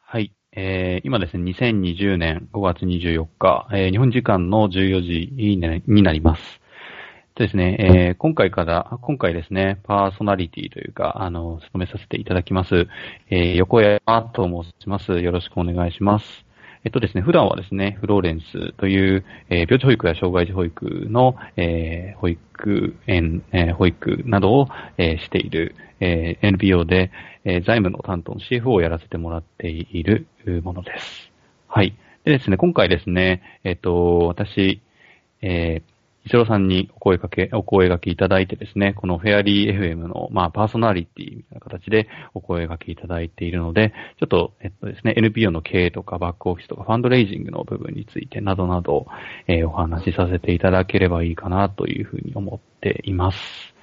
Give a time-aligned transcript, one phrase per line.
[0.00, 0.32] はい。
[0.56, 5.58] えー、今ですね、2020年5月24日、えー、日本時間の14時に
[6.02, 6.42] なります。
[7.34, 12.86] ですね、えー、今回から、今回ですね、パーソナリティというか、あの、務めさせていただきます、
[13.28, 15.20] えー、横山と申します。
[15.20, 16.46] よろしくお願いします。
[16.84, 24.68] えっとですね、普段はですね、フローレンスという、えー、病児保育や障害児保育の、えー、保育園、えー、保育などを、
[24.98, 27.10] えー、している、えー、NPO で、
[27.44, 30.26] えー、財務の担当の CFO をやらせてもらっている
[30.62, 31.30] ものです。
[31.68, 31.94] はい。
[32.24, 34.80] でですね、今回ですね、えっ、と、私、
[35.42, 35.94] えー、
[36.26, 49.06] 石郎さんにお声かけ、お声掛けいただいてですね、このフェアリー FM の、まあ、パーソナリティみたいな形でお声掛けいただいているので、ちょっと、えっとですね、NPO の経営とかバックオフィスとかファンドレイジングの部分についてなどなど、
[49.48, 53.73] えー、お話しさせていただければいいかなというふうに思っています。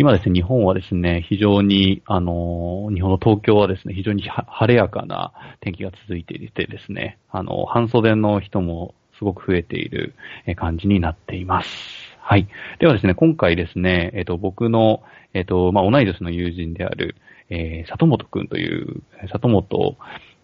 [0.00, 10.14] 今ですね、日本はですね、非常に、あの、日本の東京はですね、非常に晴れやかな天気が続いていてですね、あの、半袖の人もすごく増えている
[10.54, 11.68] 感じになっています。
[12.20, 12.46] はい。
[12.78, 15.02] ではですね、今回ですね、えっ、と、僕の、
[15.34, 17.16] えっ、と、まあ、同い年の友人である、
[17.50, 19.96] えー、里本くんという、里本、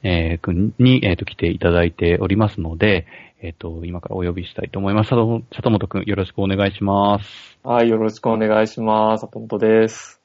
[0.04, 3.06] えー、くんに、えっ、と、来ていただいておりますので、
[3.40, 5.08] えっ、と、今からお呼びしたいと思います。
[5.08, 7.58] 里本くん、よろしくお願いします。
[7.64, 9.22] はい、よろしくお願いします。
[9.22, 10.20] 里本です。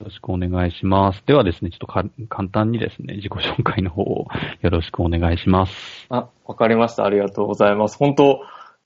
[0.00, 1.22] よろしくお願いします。
[1.26, 4.26] ではですね、ちょっとか簡単にですね、自己紹介の方を
[4.60, 5.72] よろしくお願いします。
[6.10, 7.06] あ、わかりました。
[7.06, 7.96] ありがとうございます。
[7.96, 8.40] 本当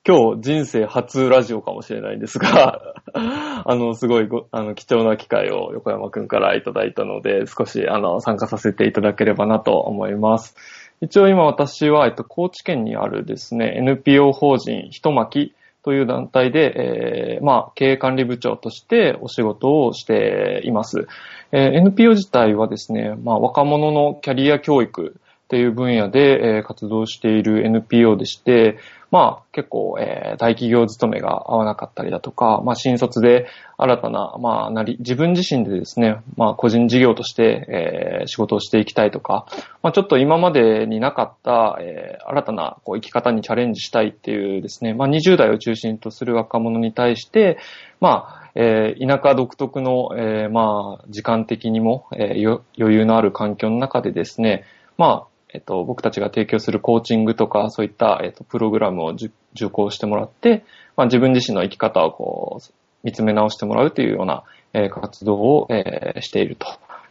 [0.07, 10.57] 今日人生初ラジオかもしれないんですが、 あの、すごいあの貴重な機会を横山くんからいただいたので、少しあの参加させていただければなと思います。
[11.01, 21.07] 一応今私は、えっと、高知県にあるですね、NPO 法人ひとまきという団体で、えー、まあ、経営管理部長としてお仕事をしています。
[21.53, 28.77] えー、NPO 自体はですね、まあ、若者のキャリア教育っていう分野で、活動している NPO でして、
[29.11, 33.47] まあ結構、えー、大企業勤めが合わなかったりだとか、まあ新卒で
[33.78, 39.47] 新たな、まあなり、自分自身でですね、まあ個人事業として、えー、仕事をしていきたいとか、
[39.83, 47.56] まあちょっと今までになかった、えー、新たなこう生き方にチャレンジしたいっていうですね、まあ20代を中心とする若者に対して、
[48.01, 54.65] まあえー、田舎独特の、えー、まあ、時間的にも、えー、余裕のある環境の中でですね、
[54.99, 59.31] まあ、えっと、僕たちが提供するコーチングとか、そういった、えっと、プログラムを受
[59.70, 60.64] 講してもらって、
[60.97, 62.72] まあ、自分自身の生き方をこう、
[63.03, 64.42] 見つめ直してもらうというような、
[64.75, 66.66] えー、活動を、えー、していると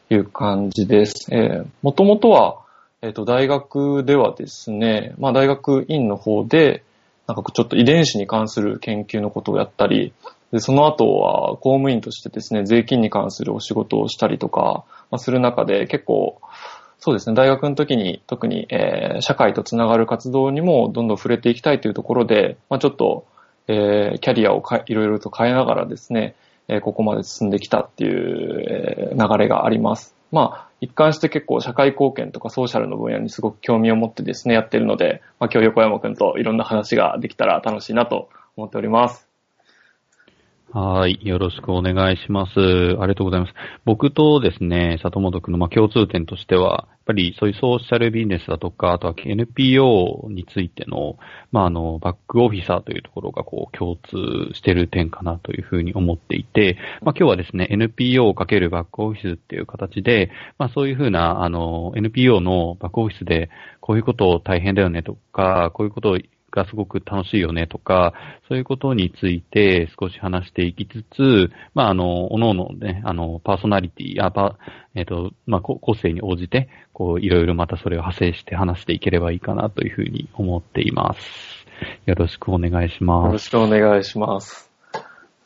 [0.10, 1.34] いう感じです。
[1.34, 2.60] えー、もともとは、
[3.02, 6.84] えっ、と、大学ではですね、まあ、大学院の方で、
[7.28, 10.14] なんかちょっと遺伝子に関する研究のことをやったり、
[10.52, 16.40] でその後は公務員としてですね、税金に関するお仕事をしたりとか、まあ、する中で結構、
[17.00, 23.26] そうですね、大学の時に特に、えー、社会とつながる活動にもどんどん触れていきたいというところで、まあ、ちょっと、
[23.68, 26.36] えー、キャリアをいろいろと変えながらですね、
[26.68, 30.16] えー、ここまで進んできたっていう、えー、流れがあります。
[30.32, 39.27] まあ、一貫して結構社会貢献とかソーシャルの分野にすごく興味を持ってですね、やってるので、まあ、今日横山くんといろんな話ができたら楽しいなと思っております。
[40.70, 41.18] はい。
[41.26, 42.60] よろしくお願いします。
[42.60, 43.54] ありがとうございます。
[43.86, 51.18] 僕とですね、里本くんの共通点としては、やっぱりそういうソーシャルビジネスだとか、あとは NPO についての、
[51.54, 63.50] まあ、あの、バックオフィサーというところがこう共通してる点かなというふうに思っていて、まあ、今日はですね、NPO をかけるバックオフィスっていう形で、まあ、そういうふうな、あの、NPO のバックオフィスで
[63.80, 66.18] こういうこと大変だよねとか、こういうことを
[66.52, 68.14] がすごく楽しいよねとか、
[68.48, 74.58] そういうことについて少し話していきつつ、まあ、あの、おのおのね、あの、パーソナリティ、あ、パ、
[74.96, 81.66] えっ、ー、と、まあ、個性に応じて、こう、いろいろまたそれを派生して話していければいいかなというふうに思っています。
[82.06, 83.26] よろしくお願いします。
[83.28, 84.67] よろしくお願いします。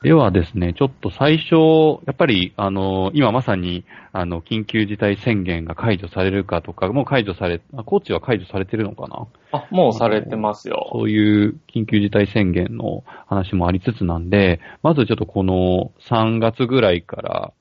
[0.01, 9.27] ではですね、ちょっと最初、やっぱり、あの、今まさに、あの、緊急事態宣言が解除されるかとか、もう解除され、コーチは解除されてるのかな？
[9.51, 10.89] あ、もうされてますよ。
[10.91, 17.53] そういう緊急事態宣言の話もありつつなんで、まずちょっとこの3月ぐらいから、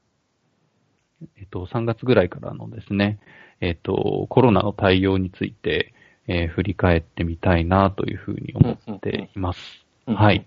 [1.36, 3.18] えっと、3月ぐらいからのですね、
[3.60, 5.92] えっと、コロナの対応について、
[6.26, 9.84] えー、振り返ってみたいなというふうに思っています。
[10.06, 10.46] はい。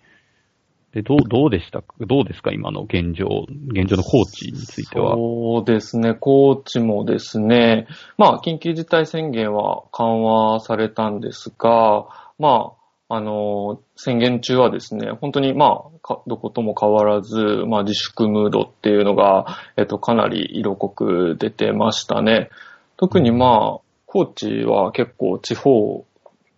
[0.94, 1.84] で、どう、どうでした？
[2.02, 2.52] どうですか？
[2.52, 3.26] 今の現状、
[3.70, 5.16] 現状のコーチについては。
[5.16, 7.88] そうですね、コーチもですね、
[8.18, 12.06] まあ、緊急事態宣言は緩和されたんですが、
[12.38, 12.74] ま
[13.10, 17.38] あ、あの、宣言中はですね、本当にまあ、どことも変わらず、
[17.68, 19.46] まあ、自粛ムードっていうのが、
[19.78, 22.50] えっと、かなり色濃く出てましたね。
[22.98, 26.06] 特にまあ、高知は結構地方、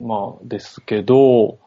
[0.01, 1.57] まあですけど、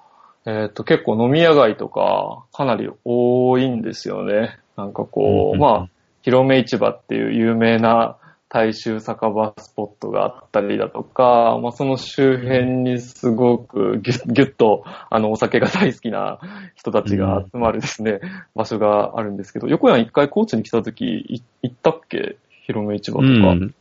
[0.50, 4.58] えっ、と結構飲み屋街とかかなり多いんですよね。
[4.78, 5.88] なんかこう、うんまあ、
[6.22, 8.16] 広め市場っていう有名な
[8.48, 16.40] 大衆酒場スポットがあったりだとか、まあその周辺にすごくぎゅぎゅっとあのお酒が大好きな
[16.74, 18.20] 人たちが集まるですね、
[18.54, 22.38] 場所があるんですけど、横山一回高知に来た時い行ったっけ？
[22.64, 23.54] 広め市場とうか。
[23.54, 23.74] ん。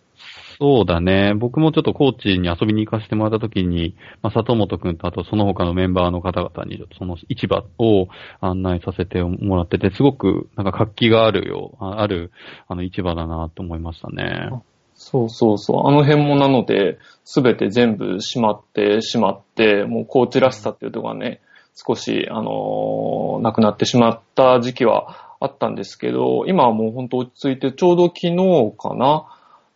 [0.59, 1.35] そうだね。
[1.35, 8.07] 僕もちょっと高知に遊びに行かせてもらった時に、まあ、里本くんとあとその他のメンバーの方々に、その市場を
[8.41, 12.31] 案内させてもらってて、すごくなんか活気があるよ、あある、
[12.67, 14.49] あの市場だなと思いましたね。
[14.95, 15.87] そうそうそう。
[15.87, 21.39] あの辺もなので、すべて全部閉まってしまって、もう高知らしさっていうところがね、
[21.75, 29.27] 少し、あのーなくなってしまった時期はあったんですけど、今はもう本当落ち着いて、ちょうど昨日かな、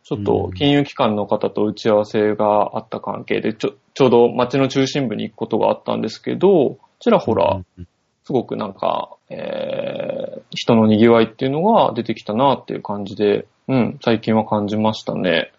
[0.04, 7.88] ちょっと金融機関の方と打ち合わせがあった関係で、ちょ、ちょうど街の中心部に行くことがあったんですけど、ちらほら、うん
[8.24, 15.52] すごくなんか、えー、人の賑わいっていうのが出てきたなっていう感じで、うん、最近は感じましたね。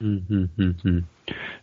[0.00, 1.08] うん、うん、うん、うん。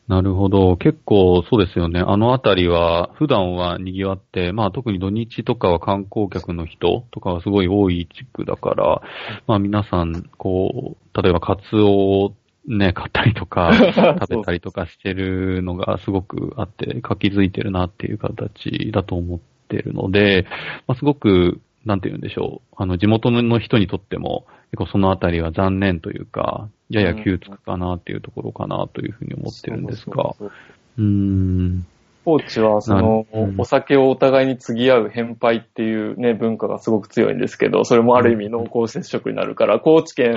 [0.07, 0.77] なるほど。
[0.77, 1.99] 結構そうですよね。
[1.99, 9.01] あのあたりは、普段は賑わって、まあ特に土日とかは観光客の人とかはすごい多い地区だから、
[9.47, 12.33] まあ皆さん、こう、例えばカツオを
[12.67, 13.73] ね、買ったりとか、
[14.21, 20.45] 食べたりとかしてるのがすごくあって、活気づいてるなっていう形だと思ってるので、
[20.87, 22.75] まあすごく、なんて言うんでしょう。
[22.77, 30.15] あの、地元の人にとっても、結構そのあたりは残念というか、やや窮つくかなっていうところかなというふうに思ってるんですが。
[30.15, 30.51] そうそうそう
[30.99, 31.85] うーん。
[32.27, 33.25] 高知は、その、
[33.57, 40.35] お酒をお互いに継ぎ合う返杯っていうね、文化がすごく強いんですけど、それもある意味濃厚接触になるから、高知県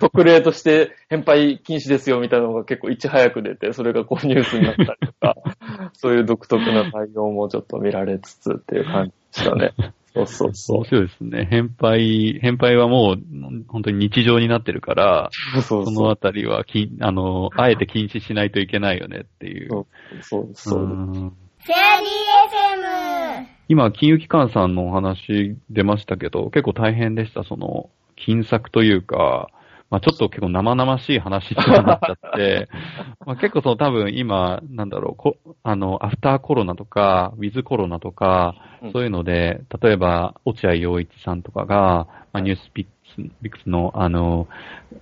[0.00, 5.36] 特例として返杯禁止ですよみたいなのが結構いち早く出て、それがこうニュースになったりとか、
[5.94, 9.72] そういう独特な対応もちょっと見られつつっていう感じでしたね。
[10.14, 10.84] そうそうそう面。
[10.84, 11.48] 白いですね。
[11.50, 19.68] 返杯、返杯はもう、本当に日常になってるから、そうそうそのあたりはき、あの、あえて禁止しないといけないよねっていう。
[19.68, 19.86] そう
[20.22, 20.82] そうそう。
[20.82, 21.32] うん
[21.64, 23.46] フェアリー FM!
[23.68, 29.48] 今、金融機関さんのお話出ましたけど、結構大変でした、その、金策というか、
[29.90, 32.68] まあちょっと結構生々しい話になっちゃって、
[33.26, 44.48] まあ結構その多分今、なんだろう、こあの、アフターコロナとか、ウィズコロナとかうん、そういうので、例えば、落合陽一さんとかが、まあニュースピックスビックスの、あの、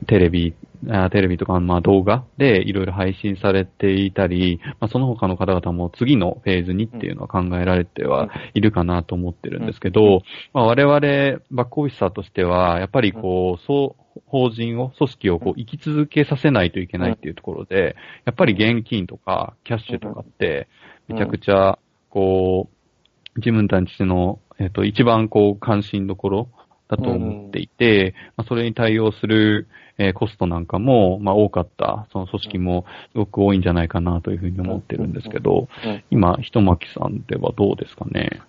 [0.06, 0.54] テレビ、
[0.88, 10.22] あテレビとか、まあ動画でいろいろ配信されていたり、まあその他の方々も次のフェーズにっていうのは考えられてはいるかなと思ってるんですけど、
[10.52, 20.68] まあ我々バックオフィサーとしては、やっぱりこう、そう、法人を、組織をこう生き続けさせないといけないっていうところで、やっぱり現金とかキャッシュとかって、
[21.08, 21.78] めちゃくちゃ、
[22.10, 26.48] こう、自分たちの、えっと、一番こう、関心どころ
[26.94, 29.66] だと思っていて、まあ、それに対応する、
[29.98, 38.40] えーコストなんかも、まあ、多かった、その組織もすごく多いんじゃないかなというふうに思ってるんですけど、うん今、ひとまきさんではどうですかね？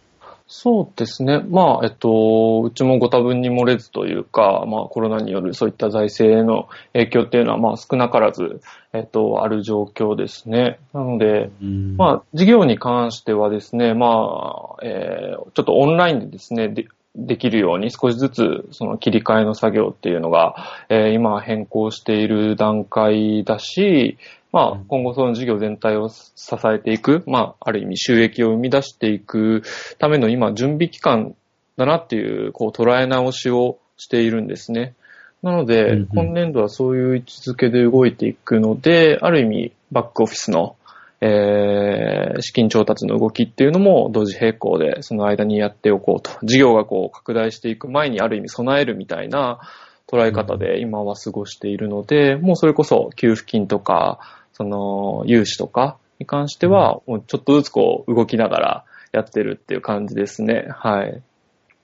[0.45, 1.39] そうですね。
[1.39, 8.61] まあ、えっと、うちもご多分に漏れずというか、まあ、コロナによるそういった財政への影響っていうのは、まあ、少なからず、
[8.91, 10.79] えっと、ある状況ですね。
[10.93, 16.67] なので、うんまあ、事業に関してはですね、まあ、えーちょっとオンラインでですね、
[17.15, 20.55] でできるように少しずつその切り替えの作業っていうのが、
[20.89, 24.17] えー今変更している段階だし、
[24.53, 26.31] まあ、今後その事業全体を支
[26.65, 29.63] えていく、まあ、ある意味収益を生み出していく
[29.97, 31.35] ための今、準備期間
[31.75, 34.93] だなっていう、こう、捉え直しをしているんですね。
[35.41, 40.75] なので、今年度はそういう位置づけで動いていくので、ある意味、バックオフィスの、
[41.25, 46.31] えー資金調達の動きっていうのも同時並行でその間にやっておこうと。
[46.43, 49.59] 事業がこう拡大していく前にある意味備えるみたいな
[50.07, 54.19] 捉え方で今は過ごしているので、もうそれこそ給付金とか、
[54.53, 60.67] その融資とかに関しては、もうちょっとずつこう動きながらやってるっていう感じですね。
[60.69, 61.21] はい。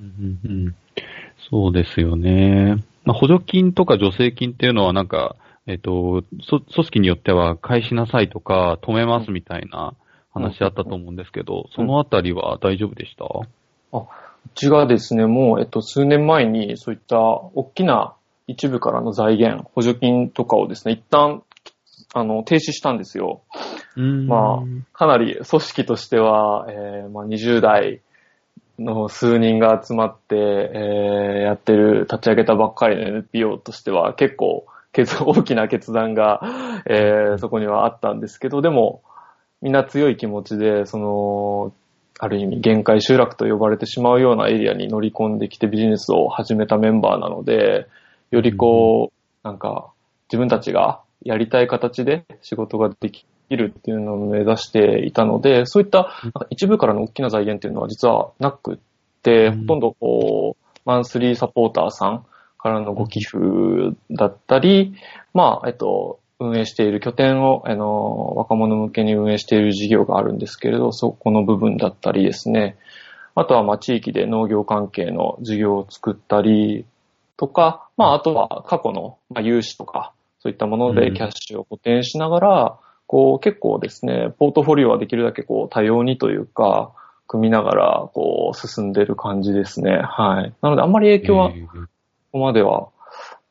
[0.01, 0.75] うんうんうん
[1.49, 2.75] そうですよね。
[3.05, 5.35] まあ、補助金とか助成金っていうのはなんか、
[5.69, 9.93] えっ、と、そ組織によっては返しなさいとか止めますみたいな
[10.33, 13.25] 話あったと思うんですけど、そのあたりは大丈夫でした？
[13.93, 14.07] う
[14.55, 18.15] ちがですね、もう、えっと、数年前にそういった大きな
[18.47, 21.43] 一部からの財源、補助金とかをですね、一旦、
[22.15, 23.41] あの、停止したんですよ。
[23.95, 24.27] うん。
[24.27, 28.01] まあ、かなり組織としては、えーまあ、20代
[28.79, 36.41] の数人が集まって、えーやってる、立ち上げたばっかりの NPO としては結構決 大きな決断が、
[36.85, 39.01] えー、そこにはあったんですけど、でも、
[39.61, 41.73] みんな強い気持ちで、その、
[42.21, 47.87] ある意味限界集落と呼ばれてしまうようなエリアに乗り込んできてビジネスを始めたメンバーなので、
[48.31, 49.91] よりこう、なんか、
[50.27, 56.13] 自分たちがやりたい形で仕事ができるっていうのを目指していたので、そういった
[56.49, 58.77] 一部からの大きな財源っていうのは実はなくっ
[59.23, 62.25] て、ほとんどこう、マンスリーサポーターさん
[62.59, 63.37] からのご寄付
[64.11, 64.93] だったり、
[65.33, 72.77] まあ、えっと、運営している拠点を、あの、若者向けに運営している事業があるんですけれど、そこの部分だったりですね。
[73.35, 76.85] あとは、まあ、地域で農業関係の事業を作ったり
[77.37, 86.91] とか、まあ、あとは過去の、まあ、融資とか、そういったものでキャッシュを補填しながら、うん、こう、結構ですね、ポートフォリオはできるだけこう、多様にというか、
[87.27, 90.01] 組みながら、こう、進んでる感じですね。
[90.03, 90.53] はい。
[90.61, 91.51] なので、あんまり影響は、
[92.31, 92.89] ここまでは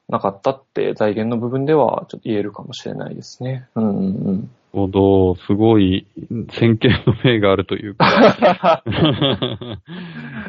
[0.08, 3.68] なかったって財源の部分ではちょっと言えるかもしれないですね。
[3.74, 4.50] うんうんうん。
[4.72, 6.06] ほど、すごい
[6.52, 8.82] 先見の明があるというか、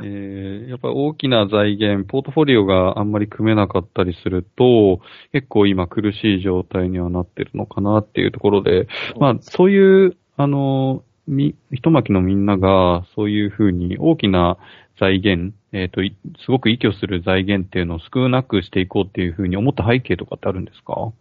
[0.04, 5.00] えー、やっぱり大きな財源、ポートフォリオがあんまり組めなかったりすると、
[5.32, 8.88] 結構今苦しい状態にはなってるのかなっていうところで、
[9.20, 14.58] まあそういう、あの、み、一巻のみんながそういうふうに大きな
[15.00, 16.01] 財源、えっ、ー、と、
[16.44, 21.12] すごく依拠する財源っていうのを少なくしていこうっていうふうに思った背景とかってあるんですか？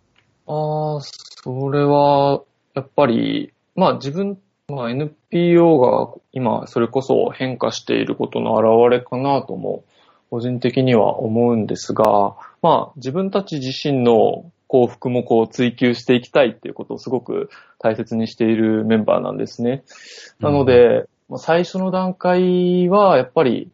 [0.46, 2.42] ああ、それは、
[2.74, 9.84] やっぱり、まあ自分、まあ NPO が今それこそ変化していることの表れかなとも、
[10.30, 19.82] 個人的には思うんですが、まあ自分たち自身の幸福もこう追求していきたいっていうことをすごく大切にしているメンバーなんですね。
[20.40, 23.70] なので、まあ、最初の段階はやっぱり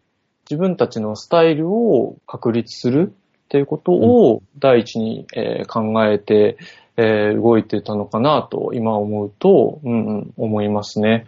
[0.50, 6.56] 自分たちのスタイルを確立するっていうことを第一に、えー、考えて、
[6.96, 11.26] えー、動いてたのかなと今思うと、うんうん、思いますね。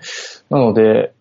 [0.51, 1.13] なので、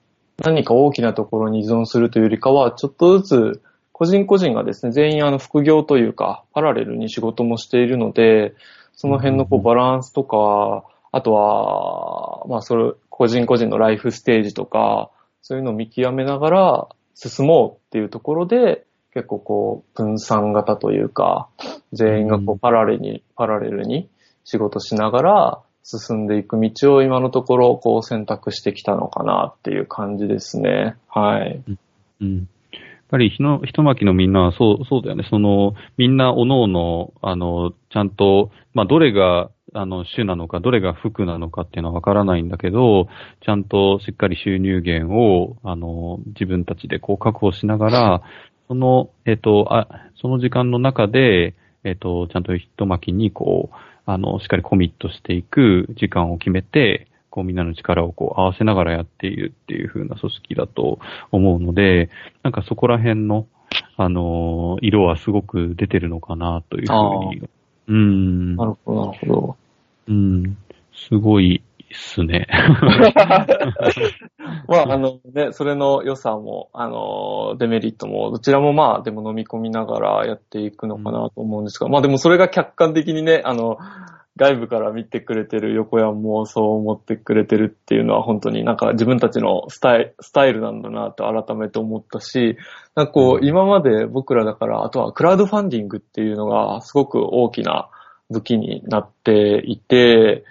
[0.43, 8.53] 何か大きなところに依存するというよりかは、ちょっとずつ個人個人がですね、全員あの副業というか、パラレルに仕事もしているので、
[8.93, 15.10] その辺のこうバランスとか、あとは、まあそれ、個人個人のライフステージとか、
[15.41, 21.48] そういうのを見極めながら進もうっていうところで、結構こう分散型というか、
[21.93, 24.10] 全員がこうパラレルに、パラレルに
[24.43, 30.98] 仕事しながら進んでいく道を今のところこう選択してきたのかなっていう感じですね。
[31.07, 31.63] はい。
[32.19, 32.50] うん。
[33.15, 35.25] ぱりひの、ひとまきのみんなはそう、そうだよね。
[35.29, 43.07] その、みんなおのおの、あの、ちゃんと、まあ、どれがあの、主なのか、どれが副なのかっていうのはわからないんだけど、
[43.45, 48.22] ちゃんとしっかり収入源を、あの、自分たちでこう確保しながら、
[48.67, 49.88] その、えっ、と、あ、
[50.22, 61.00] その時間の中で、えっ、と、ちゃんと一巻きにこう、あの、しっかりコミットしていく時間を決めて、こうみんなの力をこう合わせながらやっているっていう風な組織だと
[61.34, 62.10] 思うので、
[62.44, 63.46] なんかそこら辺の、
[63.98, 67.50] あの、色はすごく出てるのかなというふうに。
[67.89, 68.56] うん。
[68.56, 69.58] なるほど、なるほど。
[70.08, 70.58] うん、
[70.94, 72.48] すごいっすね。
[74.70, 83.77] まあ、あのね、それの良さも、あの、デメリットも、どちらもまあ、でも飲み込みながらやっていくのかなと思うんですが、うん、まあでもそれが客観的にね、あの、
[84.38, 92.58] 外部から見てくれてる横山もそう思ってくれてるっていうのは本当になんか自分たちのスタイスタイルなんだなと改めて思ったし、
[92.96, 97.89] なんかこう、今まで僕らだから、あとはクラウドファンディングっていうのがすごく大きな
[98.30, 100.44] 武器になっていて、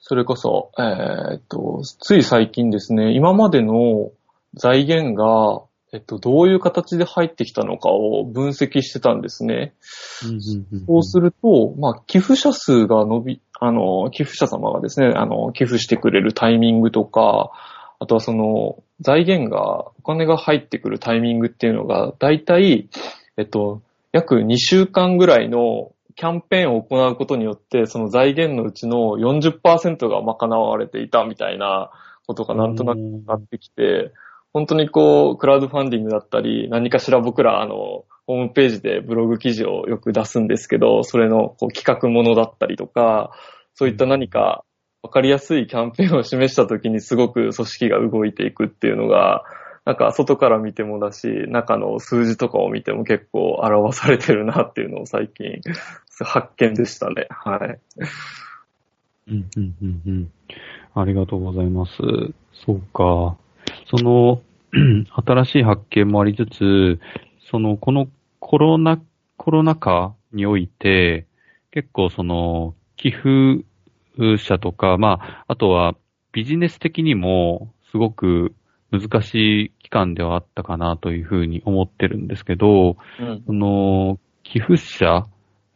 [0.00, 4.10] それこそ、えー、っと、つい最近ですね、今までの
[4.54, 9.72] 財源が、えっと、どういう形で入ってきたのかを分析してたんですね。
[10.86, 17.50] そうすると、まあ、寄付者数が伸び、あの、寄付者様がですね、あの、寄付してくれるタイミングとか、
[18.00, 22.88] あとはその、財源が、お金が入ってくるタイミングっていうのが、だいたい、
[23.36, 23.80] えっと、
[24.12, 31.90] 約2週間ぐらいのキャンペーンを行うことによって、その財源のうちの40%が賄われていたみたいな
[32.26, 34.12] ことがなんとなくなってきて、
[34.58, 43.30] 本当にこう、クラウドファンディングだったり、何かしら僕ら、あの、ホームページでブログ記事をよく出すんですけど、それのこう企画ものだったりとか、
[43.74, 44.64] そういった何か
[45.04, 49.44] わかりやすいキャンペーンを示した時にすごく組織が動いていくっていうのが、
[49.84, 55.60] なんか外から見てもだし、中の数字とかを見ても結構表されてるなっていうのを最近
[56.20, 57.28] 発見でしたね。
[57.30, 57.78] はい。
[59.28, 60.32] うん、うん、うん、うん。
[60.94, 61.92] ありがとうございます。
[62.66, 63.36] そうか。
[63.86, 64.42] その、
[65.26, 67.00] 新しい発見もありつつ、
[67.50, 68.08] その、この
[68.40, 69.00] コロナ、
[69.36, 71.26] コロナ禍において、
[71.70, 73.64] 結構その、寄付
[74.38, 75.94] 者とか、まあ、あとは
[76.32, 78.54] ビジネス的にもすごく
[78.90, 83.42] 難しい期間ではあったかなというふうに思ってるんですけど、うん。
[83.46, 85.26] その、寄付者、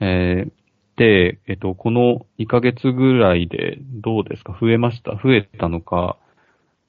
[0.01, 0.53] えー
[0.95, 4.57] で、えっと、この2ヶ月ぐらいでどうですか？
[4.61, 5.13] 増えました？
[5.13, 6.19] 増えたのか、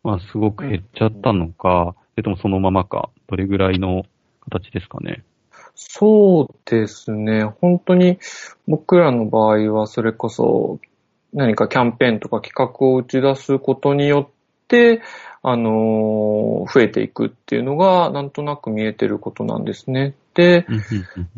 [0.03, 4.03] まあ、すごく減っちゃったのか、それともそのままか、どれぐらいの
[4.41, 5.23] 形ですかね？
[5.75, 7.45] そうですね。
[7.45, 8.19] 本当に
[8.67, 10.79] 僕らの場合はそれこそ
[11.33, 15.01] 何かキャンペーンとか企画を打ち出すことによって、
[15.41, 20.15] あのー増えていくっていうのがなんとなく見えてることなんですね。
[20.33, 20.65] で、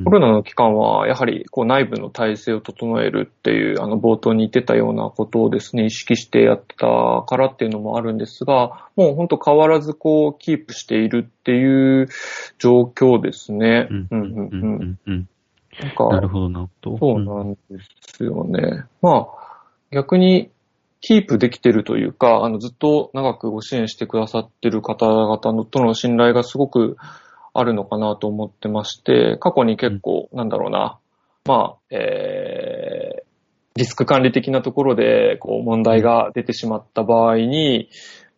[0.03, 12.07] コロナの期間はやはりこう内部の体制を整えるっていうあの冒頭に言ってたようなことをですね、意識してやったからっていうのもあるんですが、もう本当変わらずこうキープしているっていう
[12.57, 13.87] 状況ですね。
[13.89, 15.29] うんうんうんうんうん。
[15.81, 16.97] なんか、なるほどなるほど。
[16.97, 17.59] そうなんで
[18.01, 18.85] すよね。
[19.01, 20.51] まあ、逆に、
[21.01, 26.97] キープできてるというか、あの、ずっと長くご支援してくださってる方々のとの信頼がすごく
[27.55, 30.99] あるのかなと思ってまして、過去に結構、なんだろうな、
[31.45, 33.23] まあ、えー、
[33.75, 37.89] リスク管理的なところで、こう、問題が出てしまった場合に、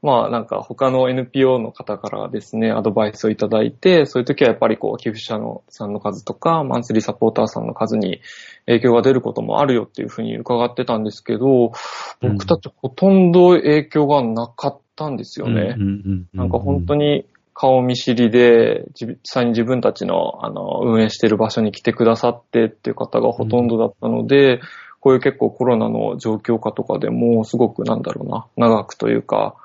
[0.04, 8.22] まあなんか他の NPO の方からですね、アドバイスをいただいて、そういう時はやっぱりこう寄付者のさんの数とか、マンスリーサポーターさんの数に
[8.68, 11.72] 影響が出ることもあるよっていうふうに伺ってたんですけど、
[12.22, 15.76] うん僕たちほとんど影響がなかったんですよね。
[16.34, 17.26] なんか本当に
[17.60, 24.62] 顔見知りで、実際に自分たちのあの運営している場所に来てくださってっていう方がほとんどだったので、
[25.00, 29.56] こういう結構コロナの状況下とかでも、すごくなんだろうな、長くというか、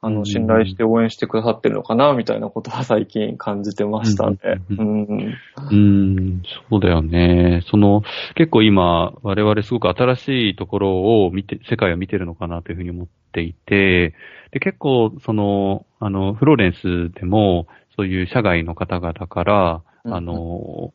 [0.00, 4.38] あの、うん信頼して応援してくださってるのかな、みたいなことは最近感じてましたね。
[4.70, 5.34] ううんん。
[5.70, 7.62] うん、そうだよね。
[7.66, 8.02] その、
[8.36, 14.14] 結構今、我々すごく新しいところを見て、世界を見てるのかなというふうに思っていて、
[14.52, 20.94] で、結構、その、あの、フローレンスでも、そういう社外の方々から、うんあの、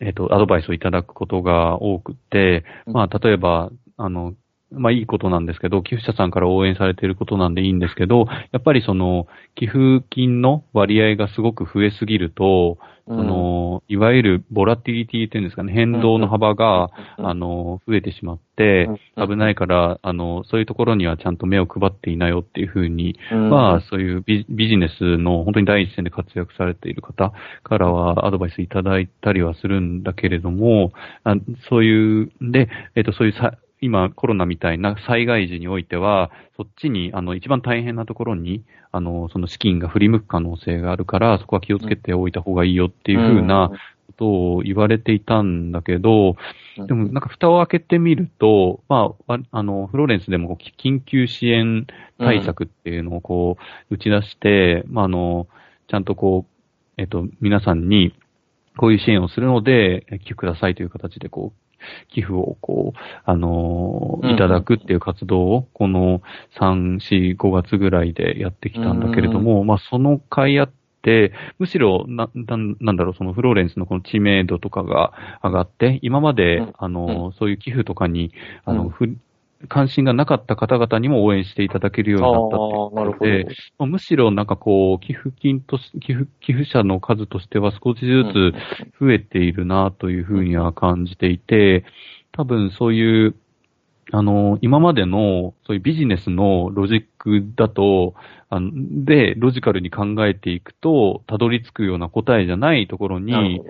[0.00, 4.34] えっ、と、アドバイスをいただくことが多くて、まあ、例えば、あの、
[4.70, 17.28] まあいいことなんですけど、寄付者さんから応援されていることなんでいいんですけど、やっぱりその、寄付金の割合がすごく増えすぎると、うんその、いわゆるボラティリティっていうんですかね、変動の幅が、うん。
[17.28, 23.50] あの、増えてしまって、危ないから、あの、そういうところにはちゃんと目を配っていなよっていうふうに、うん。
[23.50, 30.92] まあ、そういうビビジネスの本当に第一線で活躍されている方からはアドバイスいただいたりはするんだけれども、
[31.24, 31.34] あ
[31.68, 33.52] そういう、で、えっ、と、そういうさ、
[33.84, 43.70] 今コロナみたいな災害時においては、そっちに、あの、一番大変なところに、あの、その資金が振り向く可能性があるから、そこは気をつけておいた方がいいよっていうふうな
[44.06, 46.36] ことを言われていたんだけど、
[46.78, 46.86] うん。
[46.86, 51.86] でもなんか蓋を開けてみると、まあ、わあの、フローレンスでも緊急支援
[52.18, 53.58] 対策っていうのをこ
[53.90, 55.46] う、打ち出して、まあ、あの、
[55.88, 58.14] ちゃんとこう、えっと、皆さんに、
[58.78, 61.63] こういう支援をするので、寄付くださいという形で、こう、
[62.08, 66.22] 寄付をこう、あのうんいただくっていう活動を、この
[66.58, 76.72] 3、4、5月ぐらいでやってきたんだけれども、まあ、その甲斐あって、むしろ、な、なんなんだろう、そのフローレンスのこの知名度とかが上がって、今まで、うん。
[76.78, 78.32] あの、そういう寄付とかに、
[78.64, 78.90] あの、うん。
[78.90, 79.06] ふ
[79.68, 91.84] 関心がなかった方々にも応援していただけるようになったっていうことで、むしろなんかこう、寄付金とし、寄付、寄付者の数としては少しずつ増えているなというふうには感じていて、
[92.32, 93.34] 多分そういう、
[94.12, 98.14] あの、今までの、そういうビジネスのロジックだと、
[98.50, 98.70] あの
[99.04, 103.60] で、ロジカルに考えていくと、たどり着くような答えじゃないところに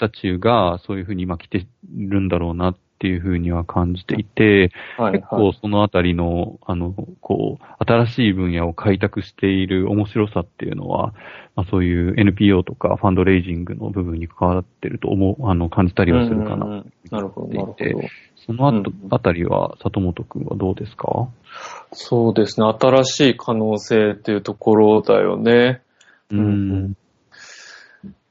[0.00, 11.14] たちがそういうふうに今来てるんだろうなっていうふうには感じていて、はい結構そのあたりの、あの、こう、新しい分野を開拓している面白さっていうのは、
[11.56, 16.66] まあそういう NPO とかファンドレイジングの部分に関わってると思う、あの、感じたりはするかな。
[16.66, 17.76] うんうんうんなるほど、なるほど。
[18.36, 21.28] そのああたりは、里本くんはどうですか？
[21.92, 22.66] そうですね。
[22.80, 25.82] 新しい可能性っていうところだよね。
[26.30, 26.96] ううんん。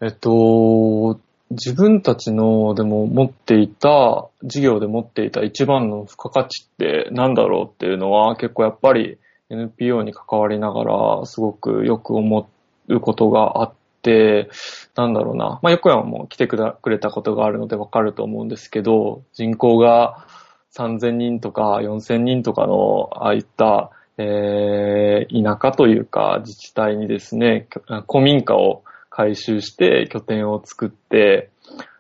[0.02, 1.20] えっと、
[1.52, 9.18] 自分たちのでも持っていた、事業で持っていた一番の付加価値って何だろうっていうのは結構やっぱり
[9.50, 12.50] NPO に関わりながらすごくよく思
[12.88, 14.50] うことがあって、
[14.96, 15.60] なんだろうな。
[15.64, 16.58] まあ、横山も来てく
[16.90, 20.28] れたことがあるのでわかると思うんですけど、人口が
[20.76, 31.50] 3000人とか4000人とかの、ああいった、えー、田舎というか自治体にですね、きょ古民家を改修して拠点を作って、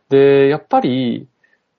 [0.09, 1.27] で、やっぱり、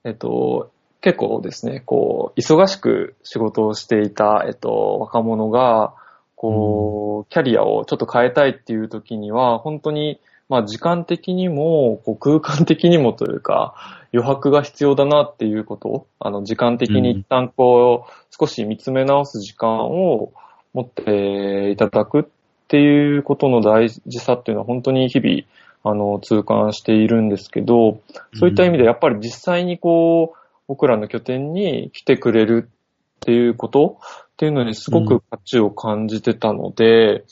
[0.03, 5.93] えっと、結構ですね、こう、忙しく仕事をしていた、えっと、若者が、
[6.35, 13.73] こう、キャリアをちょっと変えたいっていう時には、本当に、まあ時間的にも、こう空間的にもというか、
[14.13, 20.33] 余白が必要だなっていうことを、あの、時間的に一旦こう、少し見つめ直す時間を
[20.73, 22.23] 持っていただくっ
[22.71, 25.41] ていうことの大事さっていうのは本当に日々、
[25.83, 27.99] あの、痛感しているんですけど、
[28.33, 30.37] そういった意味でやっぱり実際にこう、
[30.69, 37.25] 僕らの拠点に来てくれるっていうことっていうのにすごく価値を感じてたので、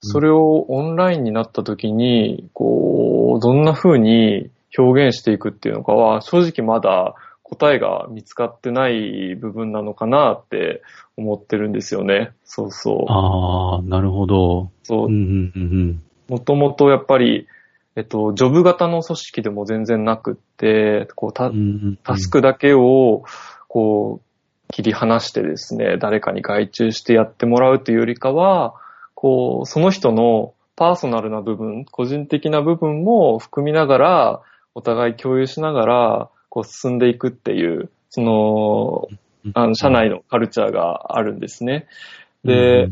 [0.00, 7.14] それをオンラインになった時に、こう、どんな風に表現していくっていうのかは、正直まだ
[7.48, 10.82] 答えが見つかってない部分なのかなって
[11.16, 12.32] 思ってるんですよね。
[12.44, 13.12] そうそう。
[13.12, 14.70] ああ、なるほど。
[14.82, 15.08] そうう。
[15.10, 17.46] んうんうんもともとやっぱり、
[17.94, 21.98] えっと、ジョブ型の組織でも全然なくって、こう、たうんうんうん。
[22.02, 23.22] タスクだけを、
[23.68, 28.74] こう、切り離してですね、誰かに外注してやってもらうというよりかは、
[29.14, 34.40] こう、その人のパーソナルな部分、個人的な部分も含みながら、
[34.74, 39.08] お互い共有しながら、こう進んでいくっていう、その、
[39.52, 41.86] あの、社内のカルチャーがあるんですね。
[42.44, 42.88] で、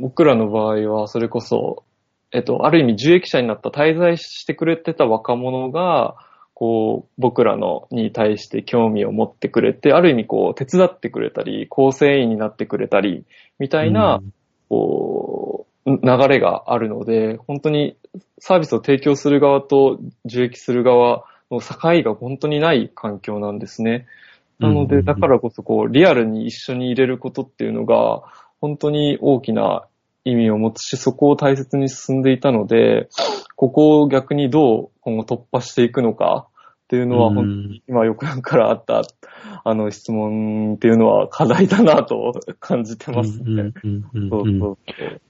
[0.00, 1.84] 僕らの場合は、それこそ、
[2.32, 6.16] えっと、ある意味受益者になった滞在してくれてた若者が、
[6.54, 13.24] こう、僕らのに対して興味を持ってくれて、ある意味こう、手伝ってくれたり、構成員になってくれたり、
[13.60, 14.20] みたいな、
[14.68, 15.98] こう、流
[16.28, 17.96] れがあるので、本当に
[18.40, 24.06] サービスを提供する側と受益する側の境が本当にない環境なんですね。
[24.58, 28.22] なので、だからこそこう、リアルに一緒に入れることっていうのが、
[28.60, 29.84] 本当に大きな
[30.24, 33.08] 意味を持つし、そこを大切に進んでいたので、
[33.56, 36.48] ここを逆にどう今後突破していくのか
[36.84, 39.02] っていうのは、うん本当に今よくからあった、
[39.64, 43.72] あの質問っていうのは課題だなと感じてますね。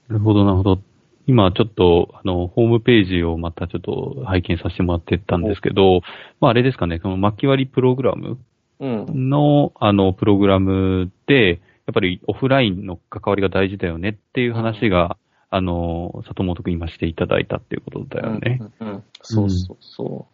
[0.07, 0.79] なるほど、なるほど。
[1.27, 6.01] 今ちょっと、あの、ホームページをまたちょっと拝見させてもらってたんですけど、
[6.39, 8.37] まああれですかね、その巻き割りプログラム
[8.79, 9.29] うん。
[9.29, 15.17] の、あの、プログラムで、やっぱりオフラインの関わりが大事だよねっていう話が、
[15.49, 18.59] あの、里本くん今していただいたっていうことだよね。
[18.79, 20.27] うんうんうんそうそうそ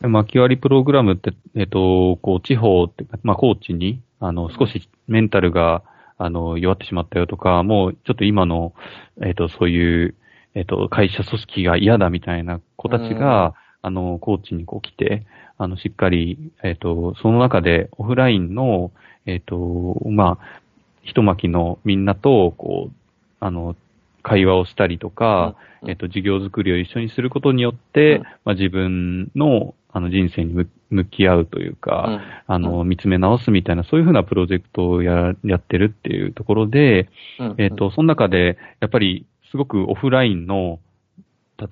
[0.00, 5.82] で巻き割りプログラムって、えっと、こう、地方って、まあ、コーチに、あの、少しメンタルが、
[6.18, 8.72] あの、弱ってしまったよとか、もう、ちょっと今の、
[9.22, 10.14] えっと、そういう、
[10.54, 15.26] えっと、会社組織が嫌だみたいな子たちが、あの、コーチにこう来て、
[15.58, 18.90] あの、しっかり、えっと、その中でオフラインの、
[19.26, 19.56] えっと、
[20.08, 20.60] まあ、
[21.02, 22.94] 一巻きのみんなと、こう、
[23.40, 23.76] あの、
[24.22, 25.90] 会話をしたりとか、うん。
[25.90, 28.22] えっと、授業作りを一緒にすることによって、うん。
[28.22, 31.76] まあ、自分の、あの、人生に向向き合うというう。
[31.76, 32.20] か、うん
[32.54, 40.80] あの、見つめ直すみたいな、そういうふうなプロジェクトをや、やってるっていうところで、うんえっ、と、その中で、やっぱり、すごくオフラインの、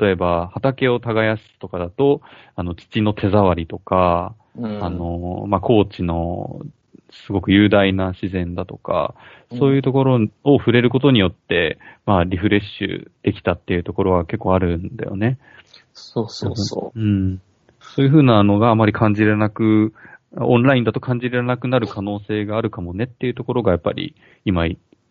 [0.01, 2.23] 例えば、畑を耕すとかだと、
[2.57, 6.63] あの、土の手触りとか、うんあの、まあ、高知の、
[7.27, 9.15] すごく雄大な自然だとか、
[9.59, 15.39] そういうところを触れることによって、まあ、リフレッシュできたっていうところは結構あるんだよね。
[15.93, 17.41] そうそうそうん。
[17.94, 19.92] そういうふうなのがあまり感じれなく、
[20.37, 24.66] オンラインだと感じれなくなる可能性があるかもねっていうところがやっぱり今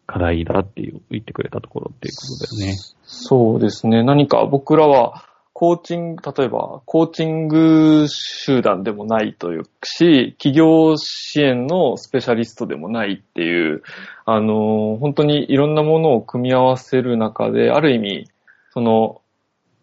[0.05, 2.77] 課題だって言ってくれたところっていうことだよね。
[3.03, 4.03] そうですね。
[4.03, 5.23] 何か僕らは、
[5.55, 13.83] コーチング、例えば、コーチング集団でもないというし、企業支援のスペシャリストでもないっていう、
[14.25, 18.29] あの、本当にいろんなものを組み合わせる中で、ある意味、
[18.71, 19.21] その、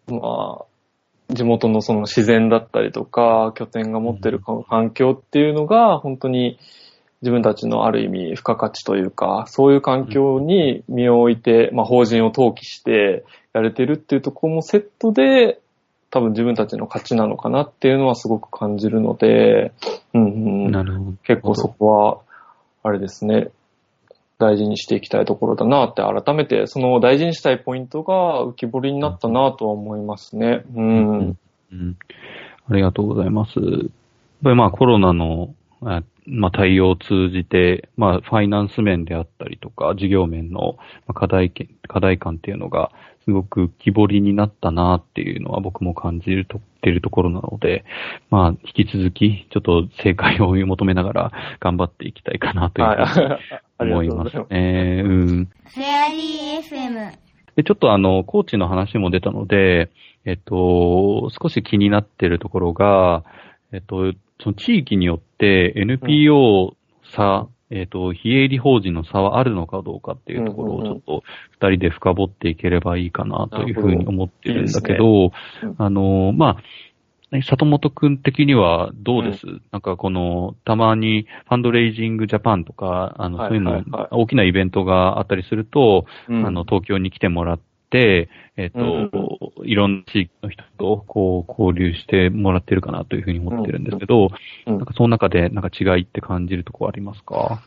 [0.07, 0.65] まあ、
[1.33, 6.59] 地元のその自然だったりとか、拠点が持ってる環境っていうのが、本当に
[7.21, 15.59] 自分たちのある意味付加価値というか、そういう環境に身を置いて、まあ法人を登記してやれてるっていうところもセットで、
[16.09, 19.71] 多分自分たちの価値なのかなっていうのはすごく感じるので、
[20.13, 20.27] うんう
[20.67, 21.11] ん、なるほど。
[21.23, 22.19] 結構そこは、
[22.83, 23.49] あれですね、
[24.41, 30.63] 大事にしていきたいところだなって改めてその大事にしたいポイントが浮き彫りになったなとは思いますね。
[30.75, 31.37] うん。
[31.71, 31.97] うん。
[32.67, 33.59] ありがとうございます。
[33.59, 33.89] やっ
[34.43, 35.53] ぱりまあコロナの、
[36.25, 42.91] まあ対応を通じて、まあファイナンス面であったりとか、事業面のまあ課題け、課題感っていうのが、
[43.25, 47.85] すごく浮き彫りになったなっていうのは僕も感じると、てるところなので、
[48.29, 53.07] まあ引き続き、ちょっと正解を追い求めながら頑張っていきたいかなというはい。
[53.07, 54.63] ふうに思いますとうございます。
[54.63, 55.03] ね。
[55.05, 55.49] うん。
[55.65, 57.11] フェアリー FM。
[57.55, 59.91] で、ちょっとあの、コーチの話も出たので、
[60.25, 63.23] えっと、少し気になってるところが、
[63.71, 66.75] えっと、その地域によって NPO
[67.15, 76.63] 差、えっ、と、非営利法人の差はあるのかどうかっていうところをちょっと二人で深掘っていければいいかなというふうに思ってるんだけど、いいですねあの、まあ、
[77.43, 83.49] 里本くん的にはどうです、なんかこの、たまにファンドレイジングジャパンとか、あの、はい。
[83.49, 86.45] そういうの、大きなイベントがあったりすると、うん。
[86.45, 87.59] あの、東京に来てもらっ
[87.91, 89.11] て、えっ、と、うん
[89.63, 94.29] いろんな地域の人と、こう、交流してもらってるかなというふうに思ってるんですけど、
[94.65, 94.77] うん。
[94.77, 97.61] なんかその中で、なんか違いって感じるとこありますか？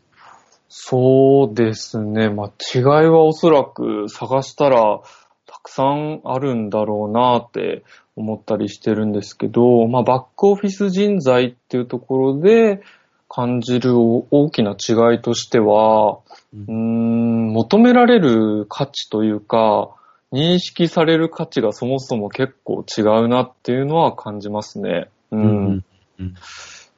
[0.68, 2.30] そうですね。
[2.30, 5.02] まあ、違いはおそらく探したら
[5.46, 7.84] たくさんあるんだろうなって
[8.16, 12.80] 思ったりしてるんですけど、まあ、バックオフィス人材っていうところで
[13.28, 16.18] 感じる大きな違いとしては、
[16.52, 19.94] ううーん、求められる価値というか、
[20.34, 25.08] 認識される価値がそもそも結構違うなっていうのは感じますね。
[25.30, 25.40] うん。
[25.40, 25.84] うん
[26.18, 26.34] うん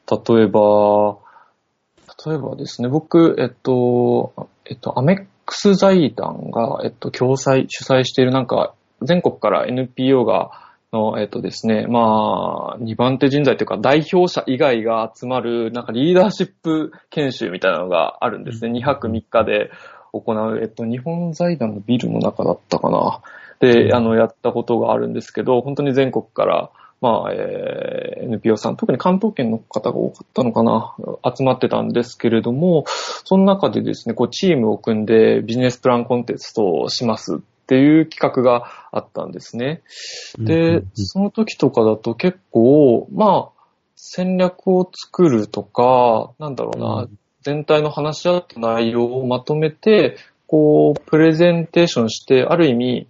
[0.09, 1.18] 例えば、
[2.25, 18.79] 例えばですね、僕、えっと、えっと、アメックス財団が、えっと、共催、主催しているなんか、全国から NPO が、の、えっとですね、まあ、2番手人材というか、代表者以外が集まる、なんかリーダーシップ研修みたいなのがあるんですね。
[18.79, 19.70] 2泊3日で
[20.21, 23.21] 行う、えっと、日本財団のビルの中だったかな。
[23.61, 30.95] で、あの、やったことがあるんですけど、本当に全国から、まあ、えー NPO さん、特に関東圏の方が多かったのかな、
[31.37, 32.85] 集まってたんですけれども、
[33.25, 39.83] その中でですね、こう、チームを組んでビジネスプランコンテストをしますっていう企画があったんですね。
[40.39, 43.57] で、その時とかだと結構、まあ、
[43.95, 47.09] 戦略を作るとか、なんだろうな、
[47.47, 50.17] 全体の話し合った内容をまとめて、
[50.49, 53.07] こう、プレゼンテーションして、ある意味、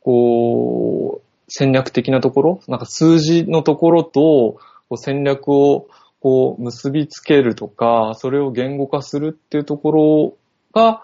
[0.00, 4.60] こう、戦略的なところ、なんか数字のところと、
[4.96, 5.88] 戦略を
[6.20, 10.36] こう結びつけるとか、それを言語化するっていうところ
[10.72, 11.02] が、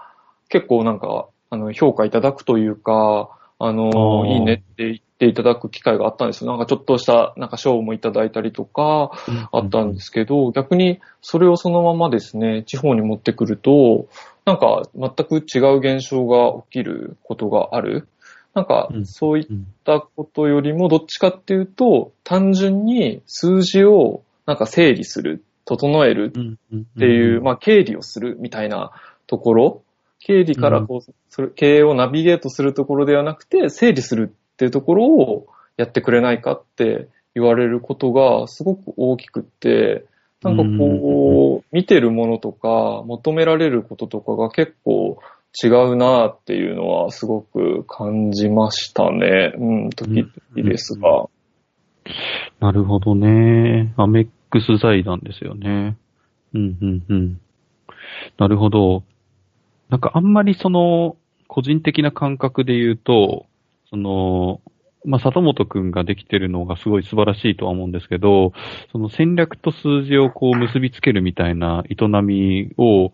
[0.48, 6.50] 結構なんか、あの、評価いただくというか、あの、いいねって言っていただく機会があったんですよ。
[6.50, 9.10] なんかちょっとした、なんか賞もいただいたりとか、
[9.52, 14.08] あったんですけど、逆にそれをそのままですね、地方に持ってくると、
[14.44, 18.08] なんか全く違う現象が起きることがある。
[18.54, 28.92] なんかうんそういっうんたことよりもどっちかっていうと、単純に数字をなんか整理する、整えるっていう、まあ経理をするみたいな
[29.26, 29.82] ところ、
[30.20, 40.06] 経理からこう、経営をナビゲートするところではなくて、整理するっていうところをやってくれないかって言われることがすごく大きくって、
[40.42, 45.18] なんかこう、見てるものとか、求められることとかが結構
[45.62, 49.52] 違うなっていうのはすごく感じましたね。
[49.58, 51.28] うん、時々ですが。
[52.60, 53.92] なるほどね。
[53.98, 55.96] アメックス財団ですよね。
[56.54, 57.40] うん、うん、うん。
[58.38, 59.02] なるほど。
[59.90, 61.16] なんかあんまりその、
[61.48, 63.46] 個人的な感覚で言うと、
[63.90, 64.60] その、
[65.04, 68.52] まあ、里本くんができてるのがすごい素晴らしいとは思うんですけど、
[68.90, 73.12] その戦略と数字をこう結びつけるみたいな営みを、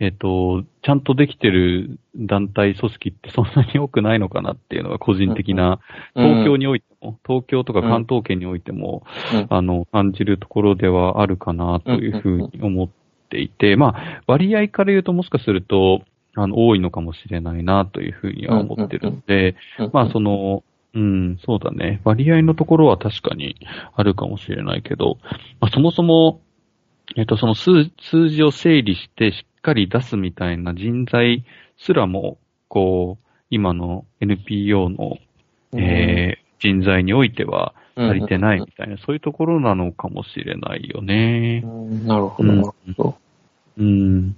[0.00, 5.80] えっと、ちゃんとできてる団体組織ってそんなに多くないのかなっていうのが個人的な、
[6.14, 9.46] 東京においても、東京とか関東圏においても、うん。
[9.50, 12.88] あの、感じるところではあるかなというふうに思っ
[13.30, 16.02] ていて、まあ、割合から言うともしかすると、
[16.34, 19.56] あの、多いのかもしれないなというふうには思ってるので、
[19.92, 20.62] まあ、その、
[20.94, 22.00] うん、そうだね。
[22.04, 23.56] 割合のところは確かに
[23.94, 25.18] あるかもしれないけど、
[25.60, 26.40] まあ、そもそも、
[27.16, 31.44] えっと、その数数字を整理してしっかり出すみたいな人材
[31.78, 35.18] すらも、こう、今の NPO の、
[35.76, 41.68] えー人材においては足りてないみたいな、そういうところなのかもしれないよねう。
[41.68, 43.14] んなるほど、なるほど。
[43.78, 44.36] うん。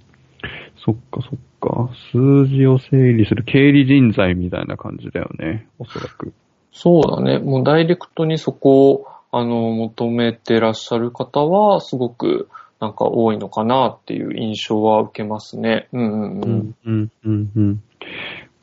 [0.83, 1.89] そっかそっか。
[2.11, 5.67] 数字を整理する経理人材みたいな感じだよね。
[5.79, 6.33] おそらく。
[6.71, 7.39] そうだね。
[7.39, 15.87] もうダイレクトにそこを、あの、求めてらっしゃる方は、すごく、なんか多いのかなっていう印象は受けますね。
[15.91, 16.45] うんうんう。
[16.45, 17.83] うんん、うん、うん、うん。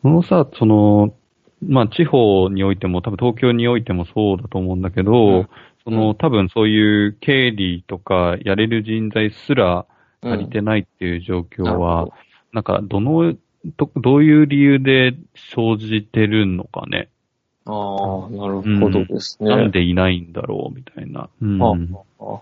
[0.02, 1.12] このさ、その、
[1.60, 5.48] まあ、地方においても、多分東京においてもそうだと思うんだけど、うん
[5.84, 9.86] その、多分そういう経理とかやれる人材すら
[10.24, 12.08] 足りてないっていう状況は、
[12.52, 13.34] なんか、どの、
[13.76, 17.08] どどういう理由で生じてるのかね。
[17.66, 19.48] ああ、なるほどですね。
[19.48, 21.30] なんでいないんだろうみたいな。
[21.40, 21.62] うん。
[21.62, 21.74] あ
[22.20, 22.40] あ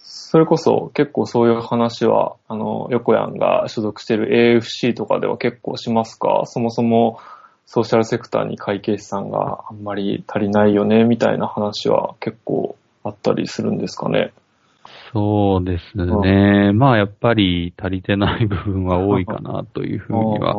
[0.00, 6.42] それこそ結構そういう話は、あの、横山が所属している AFC とかでは結構しますか？
[6.46, 7.18] そもそも
[7.64, 14.32] ソーシャルセクターに会計士さんがあんまり足りないよね、みたいな話は結構あったりするんですかね？
[15.12, 16.72] そうですね。
[16.72, 20.56] まあやっぱり足りてない部分は多いかなというふうには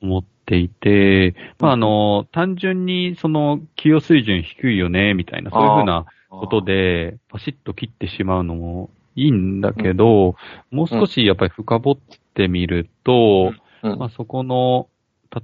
[0.00, 10.36] 思っていて、まああの、単純にその給与水準低いよね、みたいな、そういうふうなことで、パシッと切ってしまうのもいいんだけど、
[10.70, 11.96] もう少しやっぱり深掘っ
[12.34, 14.88] てみると、まあそこの、